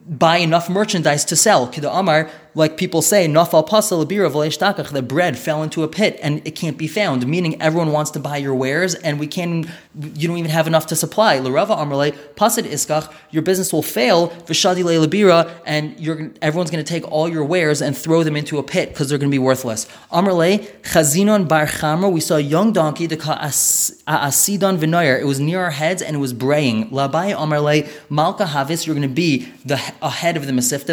buy 0.08 0.38
enough 0.38 0.70
merchandise 0.70 1.26
to 1.26 1.36
sell. 1.36 1.68
Kida 1.68 1.90
Amar, 1.92 2.30
like 2.58 2.76
people 2.76 3.04
say, 3.04 3.28
Nafal 3.28 3.68
pasal 3.68 4.02
the 4.92 5.02
bread 5.04 5.38
fell 5.38 5.62
into 5.62 5.84
a 5.84 5.88
pit 5.88 6.20
and 6.24 6.42
it 6.46 6.52
can't 6.52 6.78
be 6.78 6.88
found, 6.88 7.28
meaning 7.28 7.62
everyone 7.62 7.92
wants 7.92 8.10
to 8.12 8.20
buy 8.20 8.38
your 8.38 8.56
wares 8.56 8.96
and 8.96 9.20
we 9.20 9.28
can't, 9.28 9.68
you 10.16 10.28
don't 10.28 10.38
even 10.38 10.50
have 10.50 10.66
enough 10.66 10.88
to 10.88 10.96
supply. 10.96 11.38
Larava 11.38 11.78
Amarle, 11.78 12.18
pasid 12.36 12.64
iskach, 12.64 13.14
your 13.30 13.44
business 13.44 13.72
will 13.72 13.84
fail, 13.84 14.30
v'shadi 14.48 14.84
lebira, 14.84 15.52
and 15.68 16.00
you're, 16.00 16.32
everyone's 16.42 16.72
going 16.72 16.84
to 16.84 16.90
take 16.90 17.10
all 17.12 17.30
your 17.30 17.44
wares 17.44 17.80
and 17.80 17.96
throw 17.96 18.24
them 18.24 18.36
into 18.36 18.58
a 18.58 18.64
pit 18.64 18.90
because 18.90 19.08
they're 19.08 19.20
going 19.20 19.30
to 19.30 19.36
be 19.36 19.40
worthless. 19.40 19.86
Amarle, 20.12 20.58
chazinon 20.82 21.48
bar 21.48 21.68
we 22.10 22.20
saw 22.20 22.38
a 22.38 22.40
young 22.40 22.74
donkey, 22.74 23.06
the 23.06 23.18
asidon 23.18 24.78
v'noyer, 24.80 25.20
it 25.20 25.26
was 25.26 25.40
near 25.40 25.62
our 25.62 25.72
heads 25.72 26.02
and 26.02 26.16
it 26.16 26.20
was 26.20 26.34
braying. 26.34 26.90
Labai 26.90 27.36
Amarle, 27.36 27.88
malka 28.10 28.46
havis, 28.46 28.88
you're 28.88 28.96
going 28.96 29.08
to 29.08 29.14
be 29.14 29.48
the 29.64 29.76
ahead 30.02 30.36
of 30.38 30.48
the 30.48 30.52
Masifta, 30.52 30.88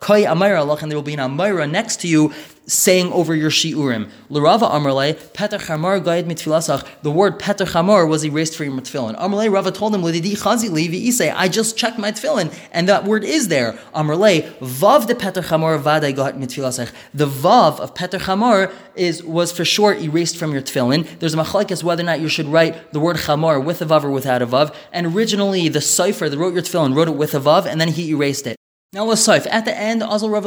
Koi 0.00 0.24
Amira 0.24 0.29
Allah, 0.30 0.78
and 0.80 0.90
there 0.90 0.98
will 0.98 1.02
be 1.02 1.14
an 1.14 1.20
Amira 1.20 1.70
next 1.70 2.00
to 2.00 2.08
you 2.08 2.32
saying 2.70 3.12
over 3.12 3.34
your 3.34 3.50
shiurim. 3.50 4.08
L'Rava 4.28 4.66
Amrle, 4.66 5.14
Peter 5.34 5.58
Chamor 5.58 6.02
Gaid 6.02 6.26
Mitfilasach, 6.26 6.86
the 7.02 7.10
word 7.10 7.38
Peter 7.38 7.64
Chamor 7.64 8.08
was 8.08 8.24
erased 8.24 8.56
from 8.56 8.66
your 8.66 8.80
tefillin. 8.80 9.18
Amrle, 9.18 9.52
Rava 9.52 9.72
told 9.72 9.94
him, 9.94 10.02
Lididi 10.02 10.32
Chazi 10.32 10.70
Levi 10.70 11.32
I 11.34 11.48
just 11.48 11.76
checked 11.76 11.98
my 11.98 12.12
tefillin, 12.12 12.56
and 12.72 12.88
that 12.88 13.04
word 13.04 13.24
is 13.24 13.48
there. 13.48 13.72
Amrle, 13.94 14.48
Vav 14.58 15.06
de 15.06 15.14
Peter 15.14 15.42
Chamor 15.42 15.80
Vadai 15.82 16.14
Gaid 16.14 16.38
Mitfilasach. 16.38 16.92
The 17.12 17.26
Vav 17.26 17.80
of 17.80 17.94
Peter 17.94 18.72
is, 18.94 19.24
was 19.24 19.50
for 19.50 19.64
sure 19.64 19.94
erased 19.94 20.36
from 20.36 20.52
your 20.52 20.62
tefillin. 20.62 21.18
There's 21.18 21.34
a 21.34 21.38
machlekes 21.38 21.82
whether 21.82 22.02
or 22.02 22.06
not 22.06 22.20
you 22.20 22.28
should 22.28 22.46
write 22.46 22.92
the 22.92 23.00
word 23.00 23.16
Chamor 23.16 23.64
with 23.64 23.82
a 23.82 23.86
Vav 23.86 24.04
or 24.04 24.10
without 24.10 24.42
a 24.42 24.46
Vav, 24.46 24.74
and 24.92 25.06
originally 25.08 25.68
the 25.68 25.80
Sefer 25.80 26.28
that 26.28 26.38
wrote 26.38 26.54
your 26.54 26.62
tefillin 26.62 26.94
wrote 26.94 27.08
it 27.08 27.16
with 27.16 27.34
a 27.34 27.40
Vav, 27.40 27.66
and 27.66 27.80
then 27.80 27.88
he 27.88 28.10
erased 28.10 28.46
it. 28.46 28.59
Now 28.92 29.06
Lasif, 29.06 29.46
at 29.48 29.66
the 29.66 29.78
end, 29.78 30.02
Azal 30.02 30.32
Rav 30.32 30.42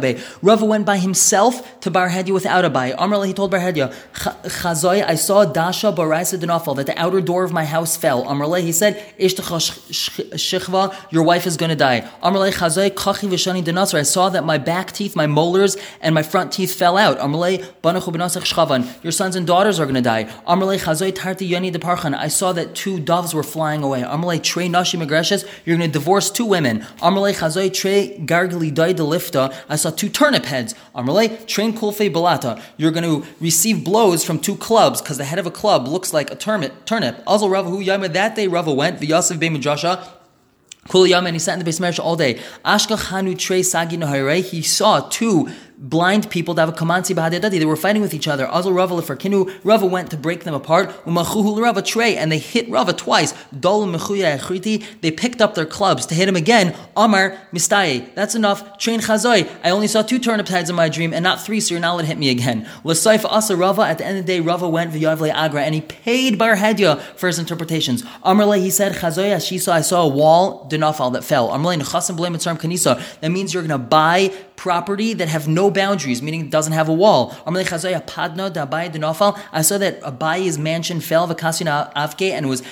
Gabe. 0.00 0.20
Rav 0.42 0.62
went 0.62 0.86
by 0.86 0.96
himself 0.96 1.80
to 1.80 1.90
Barhedya 1.90 2.32
without 2.32 2.64
a 2.64 2.70
bay. 2.70 2.94
Amrla, 2.96 3.26
he 3.26 3.32
told 3.32 3.50
Bar 3.50 3.58
Hedya, 3.58 3.92
Chazoy, 4.14 5.04
I 5.04 5.16
saw 5.16 5.44
Dasha 5.44 5.90
Baraisa 5.90 6.38
Denafal, 6.38 6.76
that 6.76 6.86
the 6.86 6.96
outer 6.96 7.20
door 7.20 7.42
of 7.42 7.52
my 7.52 7.64
house 7.64 7.96
fell. 7.96 8.24
Amrla, 8.26 8.60
he 8.60 8.70
said, 8.70 8.94
Ishtacha 9.18 9.90
Shichva, 10.36 10.94
your 11.10 11.24
wife 11.24 11.48
is 11.48 11.56
going 11.56 11.70
to 11.70 11.74
die. 11.74 12.08
Amrla, 12.22 12.52
Chazoy, 12.52 12.90
Kachi 12.90 13.28
Vishani 13.28 13.60
Denasar, 13.60 13.98
I 13.98 14.02
saw 14.02 14.28
that 14.28 14.44
my 14.44 14.56
back 14.56 14.92
teeth, 14.92 15.16
my 15.16 15.26
molars, 15.26 15.76
and 16.00 16.14
my 16.14 16.22
front 16.22 16.52
teeth 16.52 16.72
fell 16.72 16.96
out. 16.96 17.18
Amrla, 17.18 17.58
Banachu 17.82 18.14
Benasach 18.14 18.44
Shchavan, 18.44 19.02
your 19.02 19.10
sons 19.10 19.34
and 19.34 19.48
daughters 19.48 19.80
are 19.80 19.84
going 19.84 19.96
to 19.96 20.00
die. 20.00 20.26
Amrla, 20.46 20.80
Chazoy, 20.80 21.12
Tarti 21.12 21.44
Yoni 21.44 21.72
Deparchan, 21.72 22.14
I 22.14 22.28
saw 22.28 22.52
that 22.52 22.76
two 22.76 23.00
doves 23.00 23.34
were 23.34 23.42
flying 23.42 23.82
away. 23.82 24.02
Amrla, 24.02 24.40
Trey 24.40 24.68
Nashi 24.68 24.96
Magreshes, 24.96 25.44
you're 25.64 25.76
going 25.76 25.90
to 25.90 25.92
divorce 25.92 26.30
two 26.30 26.46
women. 26.46 26.82
Amrla, 27.02 27.34
Chazoy, 27.34 27.79
tre 27.80 28.18
gargli 28.26 28.70
daida 28.70 29.04
lifta. 29.14 29.54
I 29.68 29.76
saw 29.76 29.90
two 29.90 30.08
turnip 30.08 30.44
heads. 30.44 30.74
Amalei 30.94 31.46
train 31.46 31.72
kulfe 31.72 32.12
balata. 32.12 32.62
You're 32.76 32.90
going 32.90 33.08
to 33.22 33.26
receive 33.40 33.84
blows 33.84 34.24
from 34.24 34.38
two 34.38 34.56
clubs 34.56 35.00
because 35.00 35.18
the 35.18 35.24
head 35.24 35.38
of 35.38 35.46
a 35.46 35.50
club 35.50 35.88
looks 35.88 36.12
like 36.12 36.30
a 36.30 36.36
turnip. 36.36 36.84
Turnip. 36.84 37.22
Also, 37.26 37.48
Rava 37.48 37.70
hu 37.70 37.80
yama. 37.80 38.08
That 38.08 38.36
day, 38.36 38.46
Rava 38.46 38.72
went. 38.72 39.00
V'yasav 39.00 39.38
be 39.38 39.48
Majasha. 39.48 40.06
Kul 40.88 41.14
and 41.14 41.28
he 41.28 41.38
sat 41.38 41.52
in 41.52 41.58
the 41.60 41.64
base 41.64 41.98
all 41.98 42.16
day. 42.16 42.34
Ashka 42.64 42.96
chanu 42.96 43.38
tre 43.38 43.62
sagi 43.62 44.42
He 44.42 44.62
saw 44.62 45.00
two 45.00 45.48
blind 45.80 46.30
people 46.30 46.54
that. 46.54 46.70
They 46.70 47.64
were 47.64 47.76
fighting 47.76 48.02
with 48.02 48.14
each 48.14 48.28
other. 48.28 48.48
Azul 48.52 48.72
Rava 48.72 48.94
lefarkinu. 48.94 49.60
Rava 49.64 49.86
went 49.86 50.10
to 50.10 50.16
break 50.16 50.44
them 50.44 50.54
apart. 50.54 50.90
Umachuhu 51.04 51.60
Rava 51.60 51.82
trey, 51.82 52.16
and 52.16 52.30
they 52.30 52.38
hit 52.38 52.68
Rava 52.68 52.92
twice. 52.92 53.34
Dol 53.58 53.86
mechuya 53.86 54.38
echriti. 54.38 54.84
They 55.00 55.10
picked 55.10 55.40
up 55.40 55.54
their 55.54 55.66
clubs 55.66 56.06
to 56.06 56.14
hit 56.14 56.28
him 56.28 56.36
again. 56.36 56.76
Amar 56.96 57.38
mistaye. 57.52 58.14
That's 58.14 58.34
enough. 58.34 58.78
Train 58.78 59.00
chazoi. 59.00 59.48
I 59.64 59.70
only 59.70 59.86
saw 59.86 60.02
two 60.02 60.18
turnip 60.18 60.48
heads 60.48 60.68
in 60.68 60.76
my 60.76 60.88
dream 60.88 61.14
and 61.14 61.22
not 61.22 61.40
three, 61.40 61.60
so 61.60 61.74
you're 61.74 61.80
not 61.80 61.94
allowed 61.94 62.02
to 62.02 62.06
hit 62.08 62.18
me 62.18 62.28
again. 62.30 62.68
L'saif 62.84 63.24
asa 63.24 63.56
Rava. 63.56 63.82
At 63.82 63.98
the 63.98 64.04
end 64.04 64.18
of 64.18 64.26
the 64.26 64.32
day, 64.32 64.40
Rava 64.40 64.68
went 64.68 64.92
v'yavle 64.92 65.32
agra, 65.32 65.62
and 65.62 65.74
he 65.74 65.80
paid 65.80 66.38
Bar 66.38 66.56
Hedya 66.56 67.00
for 67.16 67.26
his 67.26 67.38
interpretations. 67.38 68.04
Amar 68.22 68.54
he 68.56 68.70
said 68.70 68.92
chazoi 68.92 69.34
ashisa. 69.34 69.72
I 69.72 69.80
saw 69.80 70.02
a 70.02 70.08
wall 70.08 70.68
dinafal 70.70 71.12
that 71.14 71.24
fell. 71.24 71.50
Amar 71.50 71.74
nechasim 71.74 72.16
blame 72.16 72.34
kanisa. 72.34 73.20
That 73.20 73.30
means 73.30 73.54
you're 73.54 73.62
going 73.62 73.70
to 73.70 73.78
buy 73.78 74.32
property 74.56 75.14
that 75.14 75.28
have 75.28 75.48
no 75.48 75.69
boundaries, 75.70 76.22
meaning 76.22 76.42
it 76.42 76.50
doesn't 76.50 76.72
have 76.72 76.88
a 76.88 76.92
wall. 76.92 77.36
I 77.46 77.62
saw 79.62 79.78
that 79.78 80.00
Abayi's 80.02 80.58
mansion 80.58 81.00
fell, 81.00 81.26
Avke, 81.26 82.30
and 82.30 82.48
was 82.48 82.62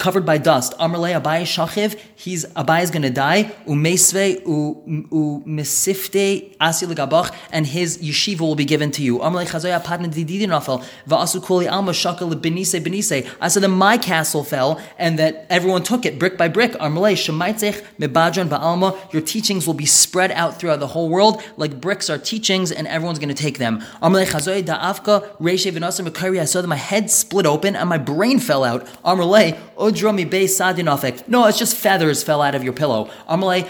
covered 0.00 0.24
by 0.24 0.38
dust. 0.38 0.72
Amrle 0.78 1.20
Abai 1.20 1.42
Shachiv, 1.42 1.96
he's 2.16 2.46
Abai 2.56 2.82
is 2.82 2.90
going 2.90 3.02
to 3.02 3.10
die. 3.10 3.44
Umesve 3.66 4.42
u 4.46 5.44
mesifte 5.46 6.56
asi 6.58 6.86
legabach, 6.86 7.32
and 7.52 7.66
his 7.66 7.98
yeshiva 7.98 8.40
will 8.40 8.54
be 8.54 8.64
given 8.64 8.90
to 8.90 9.02
you. 9.02 9.18
Amrle 9.18 9.46
Chazoya 9.46 9.84
Padna 9.84 10.08
Dididi 10.08 10.46
Nafel 10.46 10.82
va'asu 11.06 11.42
kuli 11.42 11.68
alma 11.68 11.92
shakal 11.92 12.32
benise 12.34 12.82
benise. 12.82 13.30
I 13.40 13.48
said 13.48 13.62
that 13.62 13.68
my 13.68 13.98
castle 13.98 14.42
fell 14.42 14.80
and 14.98 15.18
that 15.18 15.46
everyone 15.50 15.82
took 15.82 16.06
it 16.06 16.18
brick 16.18 16.38
by 16.38 16.48
brick. 16.48 16.72
Amrle 16.72 17.12
Shemaitzech 17.12 17.84
mebadron 18.00 18.48
ba'alma. 18.48 18.96
Your 19.12 19.22
teachings 19.22 19.66
will 19.66 19.74
be 19.74 19.86
spread 19.86 20.32
out 20.32 20.58
throughout 20.58 20.80
the 20.80 20.88
whole 20.88 21.10
world 21.10 21.42
like 21.58 21.80
bricks 21.80 22.08
are 22.08 22.18
teachings, 22.18 22.72
and 22.72 22.88
everyone's 22.88 23.18
going 23.18 23.28
to 23.28 23.34
take 23.34 23.58
them. 23.58 23.80
Amrle 24.02 24.26
Chazoya 24.26 24.62
da'afka 24.62 25.36
reishe 25.36 25.70
v'nasar 25.70 26.08
mekari. 26.08 26.40
I 26.40 26.46
saw 26.46 26.62
that 26.62 26.68
my 26.68 26.76
head 26.76 27.10
split 27.10 27.44
open 27.44 27.76
and 27.76 27.86
my 27.88 27.98
brain 27.98 28.38
fell 28.38 28.64
out. 28.64 28.86
Amrle 29.04 29.58
No, 29.92 31.46
it's 31.46 31.58
just 31.58 31.76
feathers 31.76 32.22
fell 32.22 32.42
out 32.42 32.54
of 32.54 32.62
your 32.64 32.72
pillow. 32.72 33.10
Amalei 33.28 33.68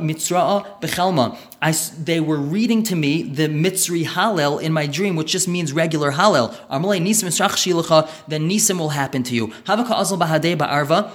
mitzra'a. 0.00 1.38
I, 1.60 1.72
they 2.02 2.20
were 2.20 2.36
reading 2.36 2.82
to 2.84 2.96
me 2.96 3.22
the 3.22 3.48
Mitzri 3.48 4.04
Hallel 4.04 4.62
in 4.62 4.72
my 4.72 4.86
dream, 4.86 5.16
which 5.16 5.32
just 5.32 5.48
means 5.48 5.72
regular 5.72 6.12
Hallel. 6.12 6.54
Amalei 6.68 7.00
nisim 7.02 8.08
then 8.28 8.48
nisim 8.48 8.78
will 8.78 8.90
happen 8.90 9.22
to 9.24 9.34
you. 9.34 9.48
Havaka. 9.66 11.12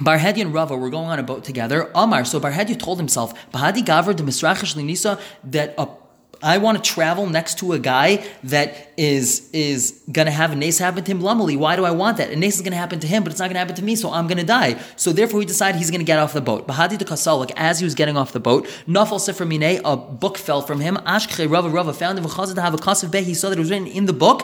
Barhedi 0.00 0.40
and 0.40 0.52
Rava 0.52 0.76
were 0.76 0.90
going 0.90 1.06
on 1.06 1.20
a 1.20 1.22
boat 1.22 1.44
together. 1.44 1.88
Amar, 1.94 2.24
so 2.24 2.40
Barhedi 2.40 2.76
told 2.76 2.98
himself, 2.98 3.32
Bahadi 3.52 3.84
Gavr 3.84 4.16
de 4.16 4.24
Misrachish 4.24 4.74
Linisa, 4.74 5.20
that 5.44 5.72
a 5.78 5.86
I 6.44 6.58
want 6.58 6.82
to 6.82 6.90
travel 6.90 7.26
next 7.26 7.58
to 7.60 7.72
a 7.72 7.78
guy 7.78 8.22
that 8.44 8.92
is 8.96 9.48
is 9.52 10.00
gonna 10.10 10.30
have 10.30 10.52
a 10.52 10.56
nace 10.56 10.78
happen 10.78 11.04
to 11.04 11.10
him. 11.10 11.20
Lumily, 11.20 11.56
why 11.56 11.76
do 11.76 11.84
I 11.84 11.90
want 11.90 12.16
that? 12.18 12.30
A 12.30 12.36
nace 12.36 12.56
is 12.56 12.62
gonna 12.62 12.76
happen 12.76 13.00
to 13.00 13.06
him, 13.06 13.22
but 13.22 13.32
it's 13.32 13.40
not 13.40 13.48
gonna 13.48 13.58
happen 13.58 13.74
to 13.76 13.84
me, 13.84 13.96
so 13.96 14.12
I'm 14.12 14.26
gonna 14.26 14.44
die. 14.44 14.78
So 14.96 15.12
therefore, 15.12 15.40
he 15.40 15.46
decided 15.46 15.78
he's 15.78 15.90
gonna 15.90 16.04
get 16.04 16.18
off 16.18 16.32
the 16.32 16.40
boat. 16.40 16.66
Bahadi 16.66 16.98
de 16.98 17.04
Kasalik, 17.04 17.52
as 17.56 17.78
he 17.78 17.84
was 17.84 17.94
getting 17.94 18.16
off 18.16 18.32
the 18.32 18.40
boat, 18.40 18.66
Nafal 18.88 19.18
Mine, 19.46 19.80
a 19.84 19.96
book 19.96 20.38
fell 20.38 20.62
from 20.62 20.80
him. 20.80 20.96
Ashkhe 21.06 21.50
Rava 21.50 21.68
Rava 21.68 21.92
found 21.92 22.18
him 22.18 22.24
to 22.24 22.60
have 22.60 22.74
a 22.74 22.78
beh. 22.78 23.22
He 23.22 23.34
saw 23.34 23.48
that 23.48 23.58
it 23.58 23.60
was 23.60 23.70
written 23.70 23.86
in 23.86 24.06
the 24.06 24.12
book. 24.12 24.42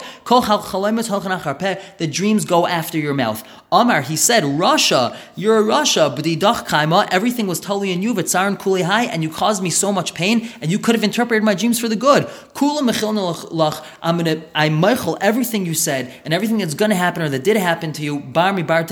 The 1.99 2.09
dreams 2.11 2.45
go 2.45 2.67
after 2.67 2.99
your 2.99 3.15
mouth. 3.15 3.43
Amar, 3.73 4.03
he 4.03 4.17
said, 4.17 4.45
Russia, 4.45 5.17
you're 5.37 5.59
a 5.59 5.63
Russia, 5.63 6.13
b'didach 6.15 6.67
kaima. 6.67 7.07
Everything 7.11 7.47
was 7.47 7.61
totally 7.61 7.93
in 7.93 8.03
you, 8.03 8.13
v'tzaran 8.15 8.59
kulei 8.59 8.81
and 8.81 9.23
you 9.23 9.31
caused 9.31 9.63
me 9.63 9.71
so 9.71 9.93
much 9.93 10.13
pain, 10.13 10.51
and 10.61 10.73
you 10.73 10.79
could 10.79 10.97
have 10.97 11.05
interpreted 11.05 11.45
my 11.45 11.55
dreams 11.55 11.79
for 11.79 11.89
the 11.89 11.95
good. 11.97 12.25
Kula 12.55 12.81
lach. 12.81 13.85
I'm 14.03 14.19
gonna 14.41 14.51
I 14.55 14.69
michael 14.69 15.19
everything 15.21 15.67
you 15.67 15.75
said 15.75 16.13
and 16.25 16.35
everything 16.35 16.59
that's 16.59 16.75
gonna 16.75 16.95
happen 16.95 17.23
or 17.23 17.29
that 17.29 17.45
did 17.45 17.57
happen 17.57 17.93
to 17.93 18.03
you. 18.03 18.21
Bar 18.21 18.53
mi 18.53 18.63
bar 18.63 18.85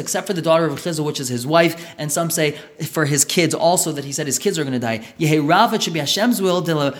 except 0.00 0.26
for 0.26 0.32
the 0.32 0.42
daughter 0.42 0.66
of 0.66 0.78
Chizah, 0.80 1.04
which 1.04 1.20
is 1.20 1.28
his 1.28 1.46
wife, 1.46 1.94
and 1.98 2.10
some 2.10 2.30
say 2.30 2.52
for 2.86 3.04
his 3.04 3.24
kids 3.24 3.54
also 3.54 3.92
that 3.92 4.04
he 4.04 4.12
said 4.12 4.26
his 4.26 4.38
kids 4.38 4.58
are 4.58 4.64
gonna 4.64 4.78
die. 4.78 4.98
Yehe 5.18 5.46
Rava 5.46 5.80
should 5.80 5.92
be 5.92 6.00
Hashem's 6.00 6.40
will. 6.40 6.60
Del 6.60 6.92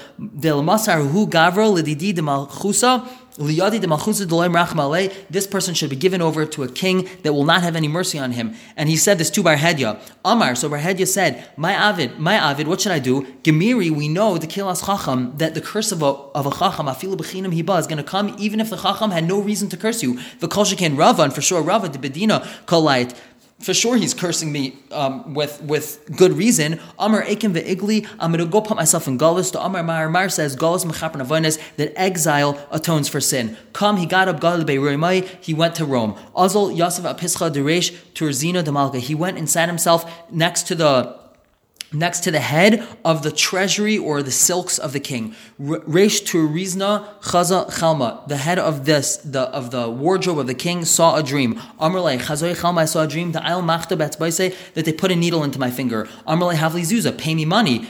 masar 0.63 1.11
hu 1.11 1.27
gavro 1.27 1.77
lididi 1.77 2.15
de 2.15 2.23
malchusa. 2.23 3.09
This 3.37 5.47
person 5.47 5.75
should 5.75 5.91
be 5.91 5.97
given 5.97 6.21
over 6.21 6.45
to 6.45 6.63
a 6.63 6.69
king 6.69 7.09
that 7.23 7.33
will 7.33 7.45
not 7.45 7.63
have 7.63 7.77
any 7.77 7.89
mercy 7.89 8.19
on 8.19 8.33
him. 8.33 8.55
And 8.77 8.89
he 8.89 8.97
said 8.97 9.19
this 9.19 9.31
to 9.31 9.43
Barhedya. 9.43 10.01
Amar, 10.25 10.55
so 10.55 10.69
Barhedya 10.69 11.07
said, 11.07 11.49
My 11.57 11.73
Avid, 11.73 12.19
my 12.19 12.35
Avid, 12.35 12.69
what 12.69 12.81
should 12.81 12.93
I 12.93 12.99
do? 12.99 13.23
Gemiri, 13.43 13.91
we 13.91 14.09
know 14.09 14.39
the 14.39 14.47
Kilas 14.47 14.85
Chacham, 14.85 15.37
that 15.39 15.55
the 15.55 15.61
curse 15.61 15.93
of 15.93 16.03
a, 16.03 16.07
of 16.07 16.47
a 16.47 16.51
Chacham, 16.51 16.87
Afilu 16.87 17.17
Bechinam 17.17 17.59
Hiba, 17.59 17.79
is 17.79 17.87
going 17.87 17.97
to 17.97 18.05
come 18.05 18.35
even 18.39 18.61
if 18.61 18.71
the 18.71 18.77
Chacham 18.77 19.11
had 19.11 19.25
no 19.25 19.41
reason 19.41 19.69
to 19.71 19.77
curse 19.77 20.03
you. 20.03 20.21
The 20.41 20.49
Kol 20.49 20.67
Rava, 20.93 21.23
and 21.23 21.33
for 21.33 21.41
sure 21.41 21.63
Rava, 21.63 21.89
the 21.89 21.99
Bedina, 21.99 22.47
Kolait 22.67 23.17
for 23.63 23.75
sure 23.75 23.97
he's 23.97 24.15
cursing 24.15 24.53
me 24.53 24.77
um, 24.91 25.35
with 25.35 25.63
with 25.63 26.05
good 26.17 26.33
reason. 26.33 26.81
Amar 26.99 27.23
Ekim 27.23 27.55
ve'igli, 27.55 28.07
I'm 28.19 28.33
going 28.33 28.45
to 28.45 28.51
go 28.51 28.61
put 28.61 28.77
myself 28.77 29.07
in 29.09 29.19
Galus. 29.19 29.53
To 29.53 29.65
Amar 29.65 29.83
Mar 29.83 30.09
Mar 30.09 30.29
says 30.29 30.57
Galus 30.57 30.85
mechaper 30.85 31.17
navonis 31.17 31.59
that 31.77 31.93
exile 31.99 32.55
atones 32.71 33.09
for 33.09 33.21
sin. 33.21 33.57
Come, 33.73 33.97
he 33.97 34.07
got 34.07 34.29
up 34.29 34.41
Gal 34.41 34.63
Beiromai, 34.65 35.29
he 35.41 35.55
went 35.55 35.75
to 35.77 35.85
Rome. 35.85 36.15
Azal 36.37 36.77
Yosef 36.77 37.05
Apischa 37.05 37.51
Deresh 37.51 37.95
Turzina 38.15 38.63
Demalka. 38.63 38.99
He 38.99 39.15
went 39.15 39.39
and 39.39 39.49
sat 39.49 39.69
himself 39.69 40.31
next 40.31 40.67
to 40.69 40.75
the 40.75 41.22
next 41.93 42.21
to 42.21 42.31
the 42.31 42.41
head 42.41 42.87
of 43.05 43.23
the 43.23 43.31
treasury 43.31 43.99
or 43.99 44.23
the 44.23 44.31
silks 44.31 44.79
of 44.79 44.93
the 44.93 45.01
king. 45.01 45.35
Reish 45.61 46.23
Turizna 46.23 47.21
Chaza 47.21 47.71
Chalma, 47.71 48.27
the 48.29 48.37
head 48.37 48.59
of 48.59 48.85
this, 48.85 49.17
the 49.19 49.43
of 49.43 49.71
the 49.71 49.89
wardrobe 49.91 50.39
of 50.39 50.47
the 50.47 50.55
king, 50.55 50.85
saw 50.85 51.17
a 51.17 51.23
dream. 51.23 51.55
Amrlei 51.81 52.19
Chazoy 52.19 52.55
Chalma, 52.55 52.79
I 52.79 52.85
saw 52.87 53.03
a 53.03 53.09
dream. 53.09 53.33
The 53.33 53.45
I'll 53.45 53.63
Machta 53.63 53.97
that 54.75 54.85
they 54.85 54.93
put 54.93 55.11
a 55.11 55.17
needle 55.17 55.45
into 55.45 55.59
my 55.59 55.71
finger. 55.71 56.09
Amrlei 56.27 56.55
Havli 56.55 56.83
Zuza, 56.83 57.17
pay 57.17 57.35
me 57.35 57.45
money. 57.45 57.87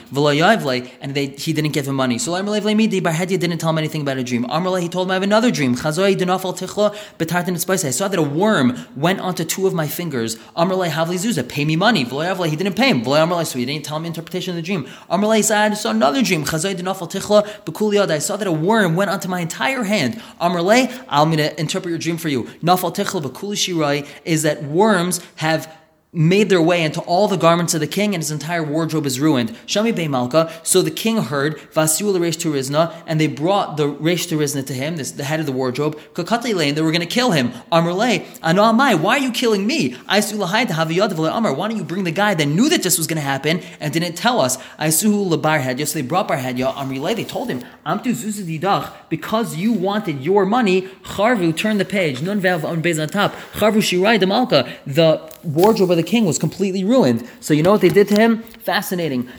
and 1.01 1.15
they 1.15 1.27
he 1.27 1.53
didn't 1.53 1.71
give 1.71 1.87
him 1.87 1.95
money. 1.95 2.17
So 2.17 2.33
Amrlei 2.33 2.61
Vlemidi 2.61 3.01
Barhedia 3.01 3.39
didn't 3.39 3.57
tell 3.59 3.69
him 3.69 3.77
anything 3.77 4.01
about 4.01 4.17
a 4.17 4.23
dream. 4.23 4.45
Amrlei 4.45 4.81
he 4.81 4.89
told 4.89 5.07
him 5.07 5.11
I 5.11 5.13
have 5.15 5.23
another 5.23 5.51
dream. 5.51 5.75
Chazoy 5.75 6.15
Dinafal 6.15 6.57
Tichla 6.57 6.95
Betartin 7.17 7.53
I 7.85 7.89
saw 7.89 8.07
that 8.07 8.19
a 8.19 8.23
worm 8.23 8.77
went 8.95 9.19
onto 9.19 9.43
two 9.43 9.67
of 9.67 9.73
my 9.73 9.87
fingers. 9.87 10.35
Amrlei 10.57 10.89
Havli 10.89 11.17
Zuza, 11.17 11.47
pay 11.47 11.65
me 11.65 11.75
money. 11.75 12.03
He 12.03 12.55
didn't 12.55 12.75
pay 12.75 12.89
him. 12.89 13.03
So 13.03 13.59
he 13.59 13.65
didn't 13.65 13.85
tell 13.85 13.92
me 13.99 14.07
interpretation 14.07 14.51
of 14.51 14.55
the 14.55 14.61
dream. 14.61 14.85
Amrlei 15.09 15.43
said, 15.43 15.71
I 15.71 15.75
saw 15.75 15.91
another 15.91 16.21
dream. 16.21 16.43
Chazai 16.45 16.75
dinafal 16.75 17.09
tichla. 17.09 18.09
I 18.09 18.19
saw 18.19 18.37
that 18.37 18.47
a 18.47 18.51
worm 18.51 18.95
went 18.95 19.09
onto 19.09 19.27
my 19.27 19.39
entire 19.39 19.83
hand. 19.83 20.21
Amrlei, 20.39 21.05
I'm 21.07 21.29
going 21.31 21.37
to 21.37 21.59
interpret 21.59 21.89
your 21.89 21.99
dream 21.99 22.17
for 22.17 22.29
you. 22.29 22.43
Nafal 22.61 22.95
tichla 22.95 23.21
b'kuli 23.21 23.55
shirai 23.55 24.07
is 24.25 24.43
that 24.43 24.63
worms 24.63 25.21
have 25.35 25.71
made 26.13 26.49
their 26.49 26.61
way 26.61 26.83
into 26.83 27.01
all 27.01 27.27
the 27.27 27.37
garments 27.37 27.73
of 27.73 27.79
the 27.79 27.87
king, 27.87 28.13
and 28.13 28.21
his 28.21 28.31
entire 28.31 28.63
wardrobe 28.63 29.05
is 29.05 29.19
ruined. 29.19 29.49
Shami 29.65 29.95
Bey 29.95 30.07
Malka. 30.07 30.51
So 30.61 30.81
the 30.81 30.91
king 30.91 31.17
heard 31.17 31.57
Vasiul 31.73 32.15
Reish 32.19 32.37
Turizna, 32.37 32.95
and 33.07 33.19
they 33.19 33.27
brought 33.27 33.77
the 33.77 33.87
Reish 33.87 34.27
Turizna 34.27 34.65
to 34.65 34.73
him, 34.73 34.97
this, 34.97 35.11
the 35.11 35.23
head 35.23 35.39
of 35.39 35.47
the 35.47 35.51
wardrobe. 35.51 35.99
Kakati 36.13 36.53
Lane, 36.53 36.75
they 36.75 36.81
were 36.81 36.91
going 36.91 37.01
to 37.01 37.07
kill 37.07 37.31
him. 37.31 37.49
Amrle, 37.71 38.23
Anamai, 38.41 38.99
why 38.99 39.17
are 39.17 39.21
you 39.21 39.31
killing 39.31 39.65
me? 39.65 39.95
Amar, 40.07 41.53
why 41.53 41.67
don't 41.67 41.77
you 41.77 41.83
bring 41.83 42.03
the 42.03 42.11
guy 42.11 42.35
that 42.35 42.45
knew 42.45 42.69
that 42.69 42.83
this 42.83 42.97
was 42.97 43.07
going 43.07 43.17
to 43.17 43.21
happen 43.21 43.61
and 43.79 43.91
didn't 43.91 44.13
tell 44.13 44.39
us? 44.39 44.57
Aisuhu 44.77 45.27
Labarhead. 45.29 45.79
Yes, 45.79 45.93
they 45.93 46.03
brought 46.03 46.27
Barhead. 46.27 46.57
Amrle, 46.57 47.15
they 47.15 47.23
told 47.23 47.49
him, 47.49 47.63
Amtu 47.85 48.13
Zuzididach, 48.13 48.91
because 49.09 49.55
you 49.55 49.73
wanted 49.73 50.21
your 50.21 50.45
money, 50.45 50.83
Charvu, 51.03 51.55
turn 51.57 51.77
the 51.79 51.85
page. 51.85 52.21
Nun 52.21 52.39
Vev 52.39 52.63
on 52.63 52.81
Bez 52.81 52.99
on 52.99 53.07
top. 53.09 53.33
Charvu 53.53 53.77
Shirai 53.77 54.25
Malka, 54.27 54.71
the 54.85 55.19
wardrobe 55.43 55.91
of 55.91 55.97
the 55.97 56.02
king 56.03 56.25
was 56.25 56.37
completely 56.37 56.83
ruined. 56.83 57.27
So 57.39 57.53
you 57.53 57.63
know 57.63 57.71
what 57.71 57.81
they 57.81 57.89
did 57.89 58.07
to 58.09 58.15
him? 58.15 58.43
Fascinating. 58.43 59.29